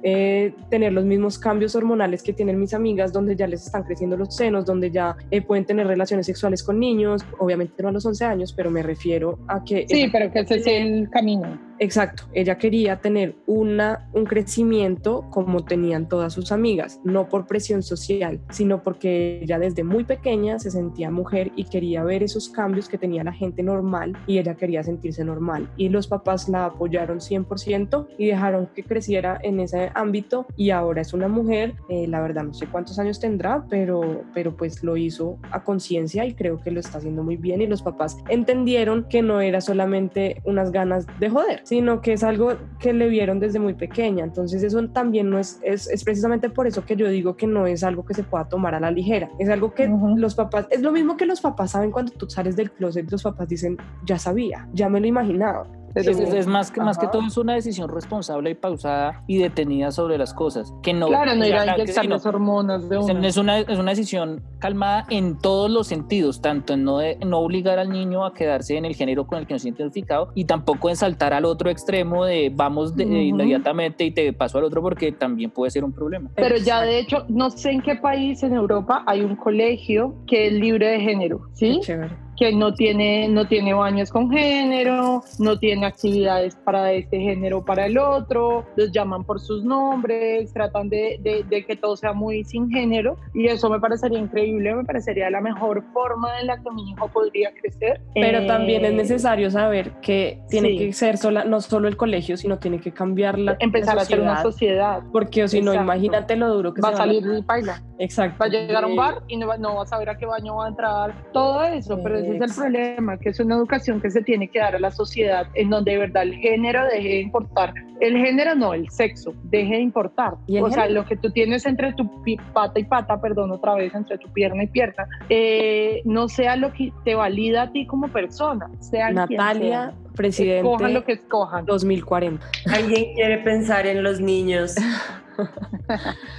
[0.70, 4.36] tener los mismos cambios hormonales que tienen mis amigas, donde ya les están creciendo los
[4.36, 8.26] senos, donde ya eh, pueden tener relaciones sexuales con niños, obviamente no a los 11
[8.26, 9.86] años, pero me refiero a que...
[9.88, 11.67] Sí, pero que ese es el camino.
[11.80, 17.84] Exacto, ella quería tener una, un crecimiento como tenían todas sus amigas, no por presión
[17.84, 22.90] social, sino porque ella desde muy pequeña se sentía mujer y quería ver esos cambios
[22.90, 25.70] que tenía la gente normal y ella quería sentirse normal.
[25.78, 31.02] Y los papás la apoyaron 100% y dejaron que creciera en ese ámbito y ahora
[31.02, 34.98] es una mujer, eh, la verdad no sé cuántos años tendrá, pero, pero pues lo
[34.98, 39.06] hizo a conciencia y creo que lo está haciendo muy bien y los papás entendieron
[39.10, 43.42] que no era solamente unas ganas de joder, sino que es algo que le vieron
[43.42, 44.24] desde muy pequeña.
[44.24, 47.68] Entonces eso también no es, es, es precisamente por eso que yo digo que no
[47.68, 49.30] es algo que se pueda tomar a la ligera.
[49.38, 52.56] Es algo que los papás, es lo mismo que los papás saben cuando tú sales
[52.56, 53.76] del closet, los papás dicen,
[54.06, 55.68] ya sabía, ya me lo imaginaba.
[55.98, 60.18] Es, más, que, más que todo es una decisión responsable y pausada y detenida sobre
[60.18, 60.74] las cosas.
[60.84, 63.28] Que no, claro, no ir a inyectar las hormonas de una.
[63.28, 67.40] Es una, es una decisión calmada en todos los sentidos, tanto en no, de, no
[67.40, 70.32] obligar al niño a quedarse en el género con el que no se siente identificado
[70.36, 74.66] y tampoco en saltar al otro extremo de vamos de, inmediatamente y te paso al
[74.66, 76.30] otro porque también puede ser un problema.
[76.36, 80.48] Pero ya de hecho, no sé en qué país en Europa hay un colegio que
[80.48, 81.80] es libre de género, ¿sí?
[81.80, 87.20] Qué chévere que no tiene, no tiene baños con género, no tiene actividades para este
[87.20, 91.20] género para el otro, los llaman por sus nombres, tratan de,
[91.50, 95.42] de, que todo sea muy sin género y eso me parecería increíble, me parecería la
[95.42, 98.02] mejor forma en la que mi hijo podría crecer.
[98.14, 102.38] Pero también es eh, necesario saber que tiene que ser sola, no solo el colegio,
[102.38, 105.02] sino tiene que cambiar la Empezar a ser una sociedad.
[105.12, 107.82] Porque si no, imagínate lo duro que va a salir y baila.
[108.00, 108.38] Exacto.
[108.40, 110.26] Va a llegar a un bar y no va, no va a saber a qué
[110.26, 114.02] baño va a entrar, todo eso, pero ese es el problema, que es una educación
[114.02, 117.08] que se tiene que dar a la sociedad en donde de verdad el género deje
[117.08, 117.74] de importar.
[118.00, 120.36] El género no, el sexo, deje de importar.
[120.62, 122.10] o sea, lo que tú tienes entre tu
[122.54, 126.74] pata y pata, perdón, otra vez, entre tu pierna y pierna, eh, no sea lo
[126.74, 128.70] que te valida a ti como persona.
[128.80, 130.60] Sea Natalia, presidente.
[130.60, 131.66] Escojan lo que escojan.
[131.66, 132.46] 2040.
[132.74, 134.76] ¿Alguien quiere pensar en los niños?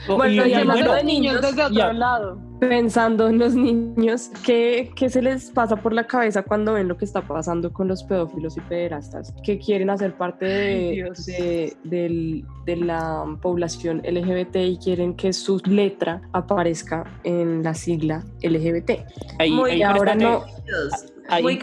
[0.08, 2.40] bueno, y, de niños desde otro lado.
[2.60, 6.96] Pensando en los niños, ¿qué, ¿qué, se les pasa por la cabeza cuando ven lo
[6.96, 9.32] que está pasando con los pedófilos y pederastas?
[9.44, 17.04] Que quieren hacer parte de, de, la población LGBT y quieren que su letra aparezca
[17.24, 18.90] en la sigla LGBT.
[19.38, 20.44] Ahí, ahora no
[21.28, 21.58] Ahí,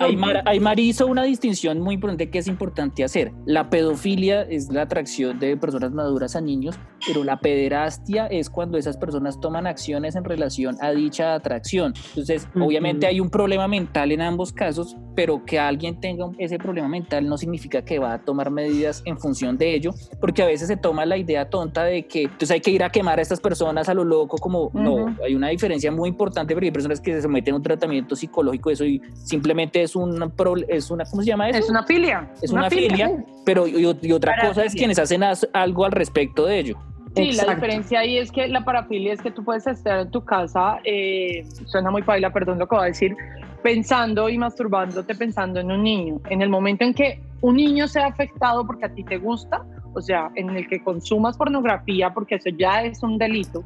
[0.46, 3.32] ahí, Mar, hizo una distinción muy importante que es importante hacer.
[3.46, 8.78] La pedofilia es la atracción de personas maduras a niños, pero la pederastia es cuando
[8.78, 11.96] esas personas toman acciones en relación a dicha atracción.
[12.10, 16.88] Entonces, obviamente hay un problema mental en ambos casos, pero que alguien tenga ese problema
[16.88, 20.68] mental no significa que va a tomar medidas en función de ello, porque a veces
[20.68, 23.40] se toma la idea tonta de que entonces hay que ir a quemar a estas
[23.40, 27.14] personas a lo loco, como no, hay una diferencia muy importante, porque hay personas que
[27.14, 30.34] se someten a un tratamiento psicológico, eso y simplemente es un
[30.68, 31.60] es una, ¿cómo se llama eso?
[31.60, 32.30] Es una filia.
[32.42, 36.78] Es una, filia, pero y, otra cosa es quienes hacen algo al respecto de ello.
[37.16, 40.26] Sí, la diferencia ahí es que la parafilia es que tú puedes estar en tu
[40.26, 43.16] casa, eh, suena muy paila, perdón lo que voy a decir,
[43.64, 46.20] pensando y masturbándote pensando en un niño.
[46.30, 49.64] En el momento en que un niño sea afectado porque a ti te gusta,
[49.94, 53.64] o sea, en el que consumas pornografía porque eso ya es un delito,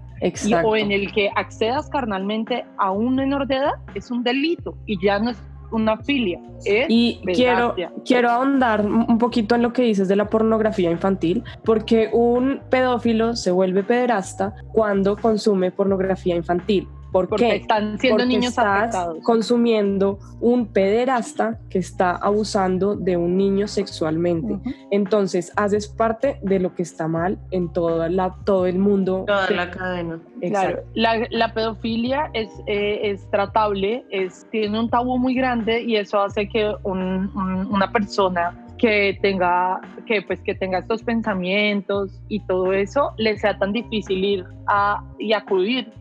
[0.63, 5.03] o en el que accedas carnalmente a un menor de edad, es un delito y
[5.03, 5.37] ya no es
[5.71, 6.39] una filia.
[6.65, 12.09] y quiero, quiero ahondar un poquito en lo que dices de la pornografía infantil, porque
[12.11, 16.87] un pedófilo se vuelve pederasta cuando consume pornografía infantil.
[17.11, 23.67] ¿Por Porque están siendo niños estás consumiendo un pederasta que está abusando de un niño
[23.67, 24.59] sexualmente.
[24.91, 29.23] Entonces, haces parte de lo que está mal en toda la, todo el mundo.
[29.25, 30.19] Toda la cadena.
[30.39, 36.21] Claro, la, pedofilia es, eh, es tratable, es, tiene un tabú muy grande y eso
[36.21, 43.13] hace que una persona que tenga, que, pues, que tenga estos pensamientos y todo eso,
[43.17, 45.91] le sea tan difícil ir a, y acudir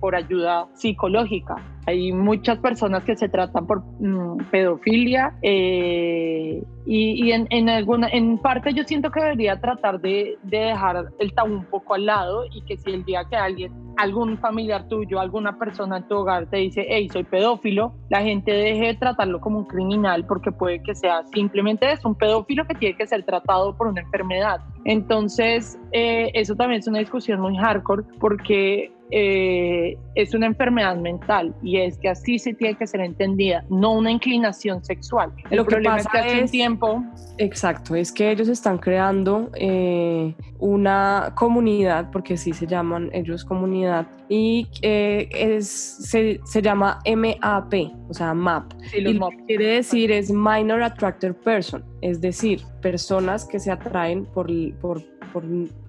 [0.00, 1.56] por ayuda psicológica.
[1.86, 8.38] Hay muchas personas que se tratan por mm, pedofilia eh, y, en, en, alguna, en
[8.38, 12.44] parte yo siento que debería tratar de, de, dejar el tabú un poco al lado
[12.52, 16.46] y que si el día que alguien, algún familiar tuyo, alguna persona en tu hogar
[16.46, 20.82] te dice, hey, soy pedófilo, la gente deje de tratarlo como un criminal porque puede
[20.82, 24.60] que sea simplemente es un pedófilo que tiene que ser tratado por una enfermedad.
[24.84, 31.54] Entonces, eh, eso también es una discusión muy hardcore porque eh, es una enfermedad mental
[31.62, 35.32] y es que así se tiene que ser entendida, no una inclinación sexual.
[35.50, 37.04] El Lo problema es que hace un tiempo...
[37.38, 44.06] Exacto, es que ellos están creando eh, una comunidad, porque sí se llaman ellos comunidad,
[44.28, 47.74] y eh, es, se, se, llama MAP,
[48.08, 48.72] o sea, MAP.
[48.96, 54.26] y lo que quiere decir es Minor Attractor Person, es decir, personas que se atraen
[54.26, 54.46] por,
[54.80, 55.42] por, por,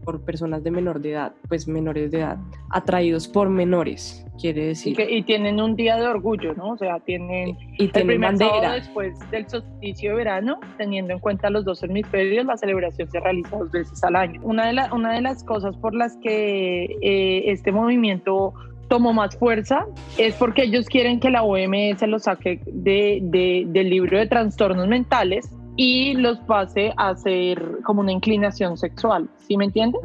[0.03, 2.39] por personas de menor de edad, pues menores de edad,
[2.71, 4.93] atraídos por menores, quiere decir.
[4.93, 6.71] Y, que, y tienen un día de orgullo, ¿no?
[6.71, 8.73] O sea, tienen, y tienen el bandera.
[8.73, 13.55] después del solsticio de verano, teniendo en cuenta los dos hemisferios, la celebración se realiza
[13.55, 14.41] dos veces al año.
[14.43, 18.55] Una de, la, una de las cosas por las que eh, este movimiento
[18.87, 19.85] tomó más fuerza
[20.17, 24.87] es porque ellos quieren que la OMS lo saque de, de, del libro de trastornos
[24.87, 30.01] mentales y los pase a ser como una inclinación sexual, ¿sí me entiendes?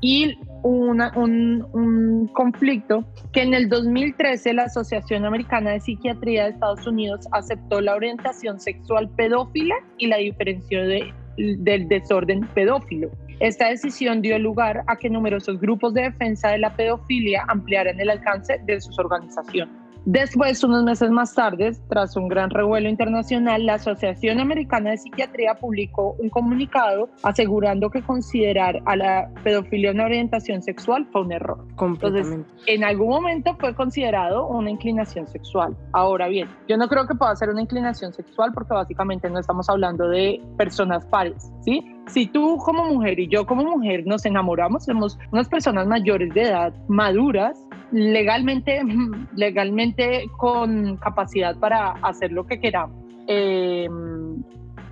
[0.00, 6.50] Y una, un, un, conflicto que en el 2013 la Asociación Americana de Psiquiatría de
[6.50, 13.10] Estados Unidos aceptó la orientación sexual pedófila y la diferenció de, del desorden pedófilo.
[13.40, 18.10] Esta decisión dio lugar a que numerosos grupos de defensa de la pedofilia ampliaran el
[18.10, 19.79] alcance de sus organizaciones.
[20.06, 25.54] Después, unos meses más tarde, tras un gran revuelo internacional, la Asociación Americana de Psiquiatría
[25.54, 31.66] publicó un comunicado asegurando que considerar a la pedofilia una orientación sexual fue un error.
[31.80, 35.76] Entonces, en algún momento fue considerado una inclinación sexual.
[35.92, 39.68] Ahora bien, yo no creo que pueda ser una inclinación sexual porque básicamente no estamos
[39.68, 41.84] hablando de personas pares, ¿sí?
[42.10, 46.42] Si tú como mujer y yo como mujer nos enamoramos, somos unas personas mayores de
[46.42, 48.80] edad, maduras, legalmente,
[49.36, 52.96] legalmente con capacidad para hacer lo que queramos,
[53.28, 54.42] em,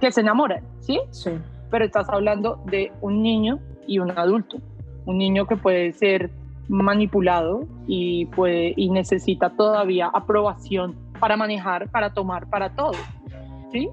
[0.01, 1.01] que se enamoran, ¿sí?
[1.11, 1.33] Sí.
[1.71, 3.59] Pero estás hablando de un niño
[3.89, 4.59] y un adulto,
[5.05, 6.31] un niño que puede ser
[6.69, 12.93] manipulado y puede y necesita todavía aprobación para manejar, para tomar, para todo,
[13.73, 13.89] ¿sí?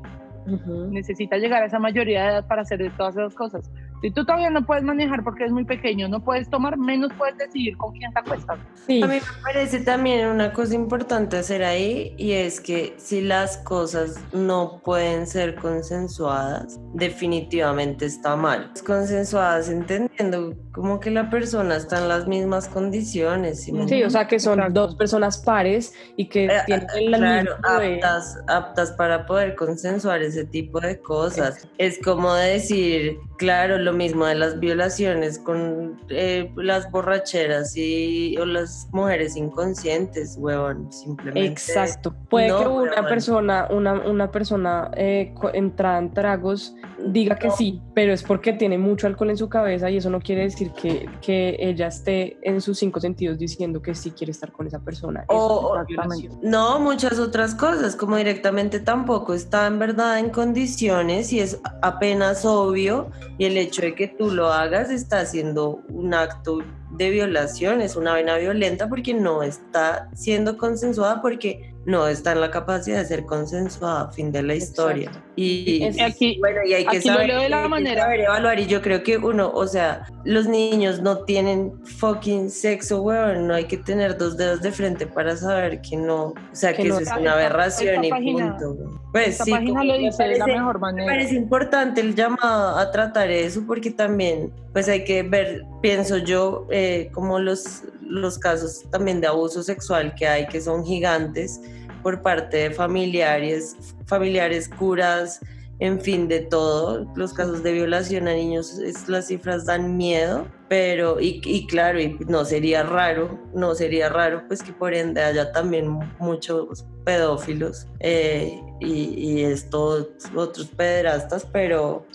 [0.91, 3.71] Necesita llegar a esa mayoría de edad para hacer todas esas cosas.
[4.05, 7.35] Si tú todavía no puedes manejar porque es muy pequeño, no puedes tomar, menos puedes
[7.39, 8.59] decidir con quién te acuestas.
[8.85, 9.01] Sí.
[9.01, 13.57] A mí me parece también una cosa importante hacer ahí y es que si las
[13.57, 18.71] cosas no pueden ser consensuadas, definitivamente está mal.
[18.85, 23.63] Consensuadas entendiendo como que la persona está en las mismas condiciones.
[23.63, 28.37] sí, o sea que son dos personas pares y que eh, tienen la claro, aptas,
[28.47, 31.67] aptas para poder consensuar ese tipo de cosas.
[31.79, 38.45] Es como decir, claro, lo mismo de las violaciones con eh, las borracheras y o
[38.45, 41.45] las mujeres inconscientes, huevón, simplemente.
[41.49, 42.13] Exacto.
[42.29, 43.05] Puede No, que una huevón.
[43.07, 46.75] persona, una, una persona eh, entrada en tragos
[47.07, 50.19] diga que sí, pero es porque tiene mucho alcohol en su cabeza y eso no
[50.21, 54.51] quiere decir que, que ella esté en sus cinco sentidos diciendo que sí quiere estar
[54.51, 55.23] con esa persona.
[55.27, 56.31] O- es.
[56.41, 62.45] No, muchas otras cosas, como directamente tampoco está en verdad en condiciones y es apenas
[62.45, 66.59] obvio y el hecho de que tú lo hagas está haciendo un acto
[66.91, 72.41] de violación, es una vena violenta porque no está siendo consensuada porque no está en
[72.41, 75.09] la capacidad de ser consensuada, fin de la historia.
[75.09, 75.29] Exacto.
[75.38, 78.19] Y, Es- Aquí- bueno, y hay que saber, leo de la hay que manera- saber
[78.21, 83.47] evaluar y yo creo que uno, o sea, los niños no tienen fucking sexo, weón,
[83.47, 86.83] no hay que tener dos dedos de frente para saber que no, o sea, Que
[86.83, 88.71] que, no- eso es una aberración esta y página- punto.
[88.81, 89.01] weón.
[89.11, 91.05] Pues Esta sí, página lo me dice de la mejor me manera.
[91.11, 96.67] parece importante el llamado a tratar eso porque también pues hay que ver, pienso yo,
[96.69, 101.59] eh, como los, los casos también de abuso sexual que hay que son gigantes
[102.03, 103.75] por parte de familiares,
[104.05, 105.39] familiares curas,
[105.79, 107.11] en fin, de todo.
[107.15, 112.15] Los casos de violación a niños, es- las cifras dan miedo, pero, y, claro, y
[112.27, 115.89] no sería raro, no sería raro, pues que por ende haya también
[116.19, 118.93] muchos pedófilos eh, y,
[119.39, 122.05] y estos otros pederastas, pero,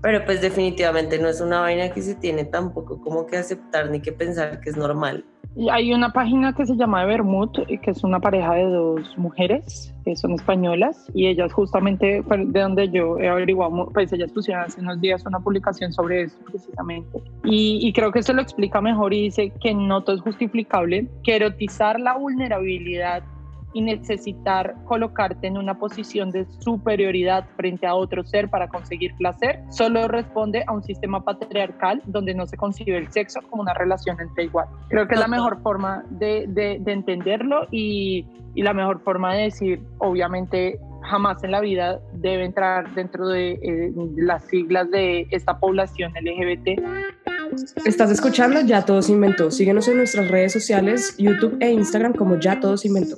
[0.00, 4.00] pero pues definitivamente no es una vaina que se tiene tampoco como que aceptar ni
[4.00, 5.24] que pensar que es normal.
[5.70, 9.92] Hay una página que se llama Evermut, eh, que es una pareja de dos mujeres
[10.04, 14.80] que son españolas y ellas justamente de donde yo he averiguado, pues ellas pusieron hace
[14.80, 17.22] unos días una publicación sobre eso precisamente.
[17.44, 21.08] Y, y creo que eso lo explica mejor y dice que no todo es justificable,
[21.24, 23.24] que erotizar la vulnerabilidad
[23.78, 29.60] y necesitar colocarte en una posición de superioridad frente a otro ser para conseguir placer
[29.70, 34.20] solo responde a un sistema patriarcal donde no se concibe el sexo como una relación
[34.20, 34.66] entre igual.
[34.88, 39.34] Creo que es la mejor forma de, de- de entenderlo y, y la mejor forma
[39.34, 45.28] de decir, obviamente, jamás en la vida debe entrar dentro de eh, las siglas de
[45.30, 46.82] esta población LGBT.
[47.86, 49.50] Estás escuchando Ya Todo se Inventó.
[49.50, 53.16] Síguenos en nuestras redes sociales, YouTube e Instagram como Ya Todo se Inventó.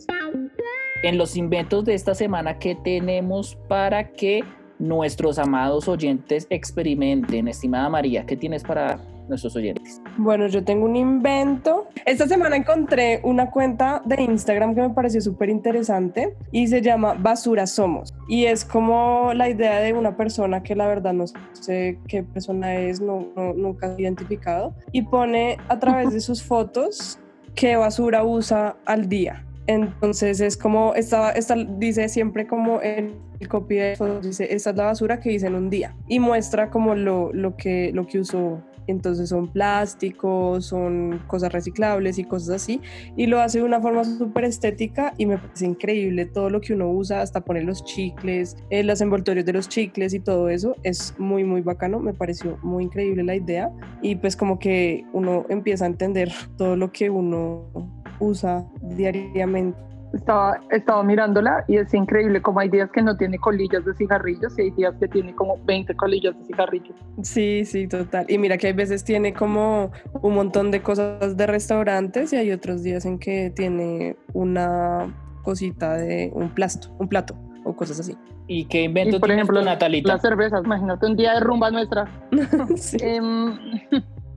[1.03, 4.45] En los inventos de esta semana, ¿qué tenemos para que
[4.79, 7.49] nuestros amados oyentes experimenten?
[7.49, 10.03] Estimada María, ¿qué tienes para nuestros oyentes?
[10.19, 11.87] Bueno, yo tengo un invento.
[12.05, 17.15] Esta semana encontré una cuenta de Instagram que me pareció súper interesante y se llama
[17.15, 18.13] Basura Somos.
[18.29, 22.75] Y es como la idea de una persona que la verdad no sé qué persona
[22.75, 27.19] es, no, no- nunca he identificado, y pone a través de sus fotos
[27.55, 29.47] qué basura usa al día.
[29.71, 34.71] Entonces es como, esta, esta dice siempre como el, el copy de fotos, dice, esta
[34.71, 35.95] es la basura que hice en un día.
[36.09, 38.61] Y muestra como lo, lo, que, lo que usó.
[38.89, 42.81] Entonces son plásticos, son cosas reciclables y cosas así,
[43.17, 46.27] y lo hace de una forma súper estética y me parece increíble.
[46.27, 50.15] Todo lo que uno usa, hasta poner los chicles, eh, los envoltorios de los chicles
[50.15, 53.71] y todo eso, es muy, muy bacano, me pareció muy increíble la idea.
[54.03, 59.79] Y pues como que uno empieza a entender todo lo que uno usa diariamente.
[60.13, 64.59] Estaba, estaba mirándola y es increíble como hay días que no tiene colillas de cigarrillos
[64.59, 66.97] y hay días que tiene como 20 colillas de cigarrillos.
[67.23, 68.27] Sí, sí, total.
[68.29, 72.51] Y mira que hay veces tiene como un montón de cosas de restaurantes y hay
[72.51, 75.15] otros días en que tiene una
[75.45, 78.17] cosita de un plato, un plato o cosas así.
[78.49, 80.13] ¿Y qué invento Y por tienes ejemplo, tú, Natalita?
[80.15, 82.11] las cervezas, imagínate un día de rumba nuestra.
[82.77, 82.97] Sí.
[83.01, 83.57] Em,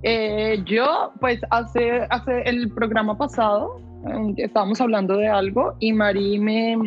[0.04, 6.38] eh, yo, pues hace, hace el programa pasado, eh, estábamos hablando de algo y Mari
[6.40, 6.78] me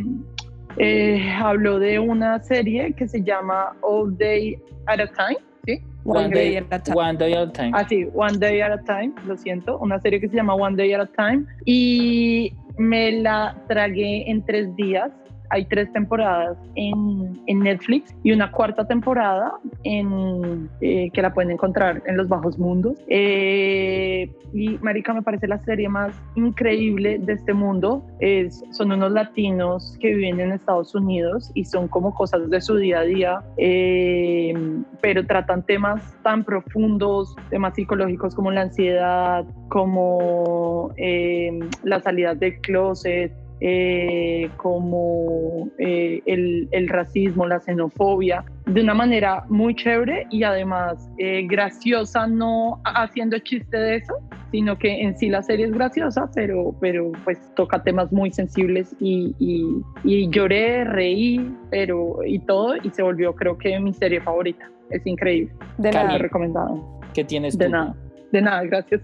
[0.79, 4.57] eh, habló de una serie que se llama All Day
[4.87, 5.81] at a Time, ¿sí?
[6.05, 6.97] One One day day- at a time.
[6.97, 7.71] One day at a time.
[7.75, 10.77] Ah, sí, One Day at a Time, lo siento, una serie que se llama One
[10.77, 15.11] Day at a Time y me la tragué en tres días.
[15.51, 19.53] Hay tres temporadas en, en Netflix y una cuarta temporada
[19.85, 22.99] en, eh, que la pueden encontrar en los bajos mundos.
[23.09, 28.05] Eh, y Marica me parece la serie más increíble de este mundo.
[28.21, 32.77] Es, son unos latinos que viven en Estados Unidos y son como cosas de su
[32.77, 34.55] día a día, eh,
[35.01, 42.61] pero tratan temas tan profundos, temas psicológicos como la ansiedad, como eh, la salida del
[42.61, 50.43] closet, eh, como eh, el, el racismo, la xenofobia, de una manera muy chévere y
[50.43, 54.15] además eh, graciosa, no haciendo chiste de eso,
[54.51, 58.95] sino que en sí la serie es graciosa, pero, pero pues toca temas muy sensibles
[59.01, 64.21] y, y, y lloré, reí, pero y todo, y se volvió creo que mi serie
[64.21, 64.71] favorita.
[64.91, 65.53] es increíble.
[65.79, 66.19] De nada.
[66.19, 67.01] recomendado.
[67.15, 67.71] ¿Qué tienes De tú?
[67.73, 67.95] nada.
[68.33, 69.01] De nada, gracias.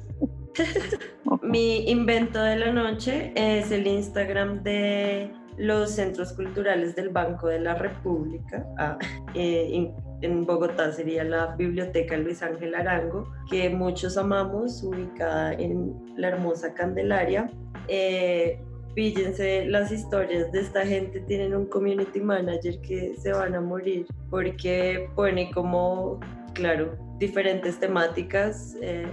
[1.43, 7.61] Mi invento de la noche es el Instagram de los centros culturales del Banco de
[7.61, 8.67] la República.
[8.79, 8.99] Ah,
[9.35, 9.93] eh,
[10.23, 16.75] en, Bogotá sería la Biblioteca Luis Ángel Arango, que muchos amamos, ubicada en la hermosa
[16.75, 17.51] Candelaria.
[17.89, 18.61] Eh,
[18.95, 24.07] píllense las historias de esta gente, tienen un community manager que se van a morir
[24.31, 26.21] porque pone como,
[26.55, 29.07] claro, diferentes temáticas, eh,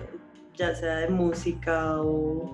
[0.60, 2.51] ya sea de música o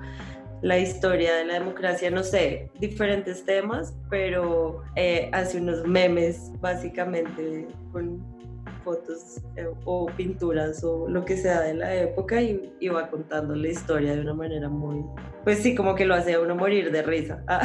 [0.62, 7.68] la historia de la democracia, no sé, diferentes temas, pero eh, hace unos memes básicamente
[7.92, 8.35] con
[8.86, 13.54] fotos eh, o pinturas o lo que sea de la época y, y va contando
[13.56, 15.04] la historia de una manera muy,
[15.44, 17.44] pues sí, como que lo hace a uno morir de risa.
[17.48, 17.62] Ah,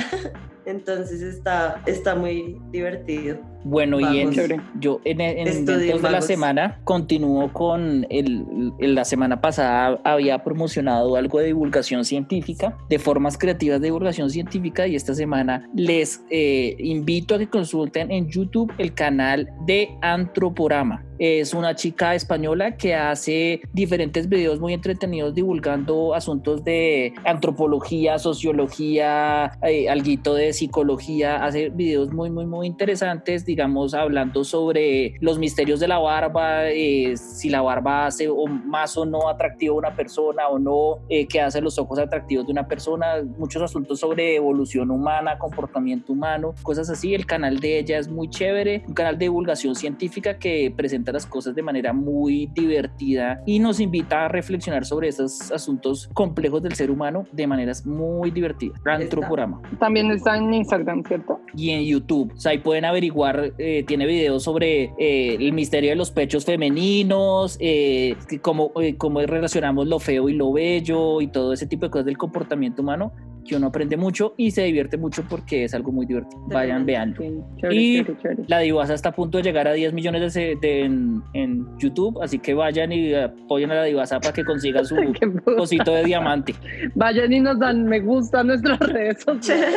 [0.67, 3.39] Entonces está, está muy divertido.
[3.65, 4.63] Bueno, y en, Vamos.
[4.79, 9.99] Yo en, en Estudio Inventos de la semana continúo con el, el- la semana pasada
[10.05, 15.69] había promocionado algo de divulgación científica, de formas creativas de divulgación científica y esta semana
[15.75, 21.05] les eh, invito a que consulten en YouTube el canal de Antroporama.
[21.23, 29.53] Es una chica española que hace diferentes videos muy entretenidos divulgando asuntos de antropología, sociología,
[29.61, 35.89] eh, de psicología, hace videos muy, muy, muy interesantes, digamos, hablando sobre los misterios de
[35.89, 40.49] la barba, eh, si la barba hace o más o no atractivo a una persona
[40.49, 44.91] o no, eh, qué hace los ojos atractivos de una persona, muchos asuntos sobre evolución
[44.91, 47.15] humana, comportamiento humano, cosas así.
[47.15, 51.27] El canal de ella es muy chévere, un canal de divulgación científica que presenta las
[51.27, 56.75] cosas de manera muy divertida y nos invita a reflexionar sobre esos asuntos complejos del
[56.75, 58.81] ser humano de maneras muy divertidas.
[58.85, 61.41] Antroporama También está en Instagram, ¿cierto?
[61.55, 62.33] y en YouTube.
[62.35, 66.45] O sea, ahí pueden averiguar, eh, tiene videos sobre eh, el misterio de los pechos
[66.45, 71.87] femeninos, eh, cómo, eh, cómo relacionamos lo feo y lo bello y todo ese tipo
[71.87, 73.13] de cosas del comportamiento humano
[73.47, 76.41] que uno aprende mucho y se divierte mucho porque es algo muy divertido.
[76.49, 77.15] Vayan, vean.
[77.19, 78.43] Sí, chévere, Y- chévere, chévere.
[78.47, 81.67] La Divasa está a punto de llegar a 10 millones de, se- de- en, en
[81.79, 84.97] YouTube, así que vayan y apoyen a la Divasa para que consiga su
[85.57, 86.55] cosito de diamante.
[86.95, 89.75] Vayan y nos dan me gusta en nuestras redes sociales.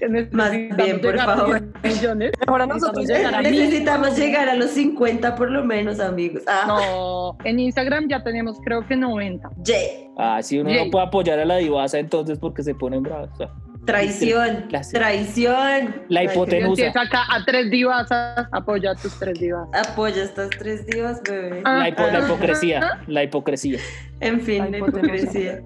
[0.32, 1.72] Más bien, por a favor.
[1.82, 2.32] 10 millones.
[2.46, 3.42] Mejor a nosotros Necesitamos llegar a.
[3.50, 6.42] Necesitamos llegar a los 50 por lo menos, amigos.
[6.46, 9.50] Ah, No, en Instagram ya tenemos creo que 90.
[9.64, 10.03] Ye.
[10.16, 13.30] Ah, si uno no puede apoyar a la Divasa, entonces porque se ponen bravos.
[13.32, 13.50] O sea,
[13.86, 16.02] Traición, La- traición.
[16.08, 16.68] La hipotenusa.
[16.86, 18.08] Empieza acá a tres divas,
[18.52, 19.68] apoya a tus tres divas.
[19.74, 21.60] Apoya estas tres divas, bebé.
[21.64, 23.78] Ah, La, hipo- la ah, hipocresía, la hipocresía.
[24.20, 25.14] En fin, La la hipotenusa.
[25.16, 25.62] hipocresía.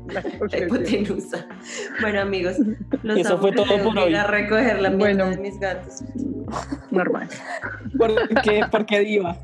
[0.51, 1.47] La hipotenusa.
[2.01, 2.57] Bueno, amigos,
[3.03, 4.15] los Eso amo fue todo por hoy.
[4.15, 5.31] a recoger la Bueno.
[5.31, 6.03] de mis gatos.
[6.91, 7.29] Normal.
[7.97, 9.37] ¿Por qué, ¿Por qué diva?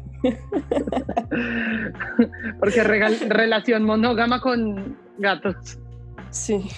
[2.58, 5.78] Porque regal- relación monógama con gatos.
[6.34, 6.68] Sí.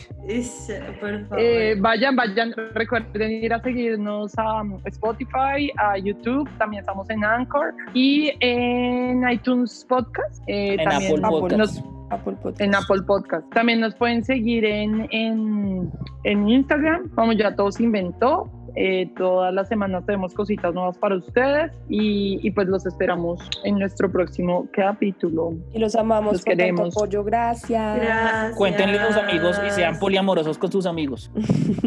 [1.00, 1.38] Por favor.
[1.38, 7.72] Eh, vayan, vayan, recuerden ir a seguirnos a Spotify, a YouTube, también estamos en Anchor
[7.94, 10.42] y en iTunes Podcast.
[10.46, 11.58] eh, En también Apple Podcast.
[11.58, 12.60] nos- Apple Podcast.
[12.60, 13.50] en Apple Podcast.
[13.54, 15.90] También nos pueden seguir en, en,
[16.24, 18.48] en Instagram, como ya todo se inventó.
[18.78, 23.78] Eh, todas las semanas tenemos cositas nuevas para ustedes y, y pues los esperamos en
[23.78, 25.54] nuestro próximo capítulo.
[25.72, 26.94] Y los amamos Los por queremos.
[26.94, 27.24] tanto apoyo.
[27.24, 27.96] Gracias.
[28.00, 28.56] Gracias.
[28.56, 31.30] Cuéntenle a sus amigos y sean poliamorosos con sus amigos.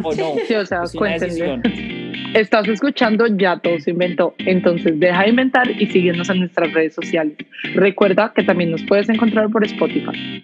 [0.04, 0.34] O no.
[0.48, 1.62] Sí, o sea, Es cuéntenle.
[2.34, 4.34] Estás escuchando Ya Todo se inventó.
[4.40, 7.36] Entonces deja de inventar y síguenos en nuestras redes sociales.
[7.76, 10.44] Recuerda que también nos puedes encontrar por Spotify.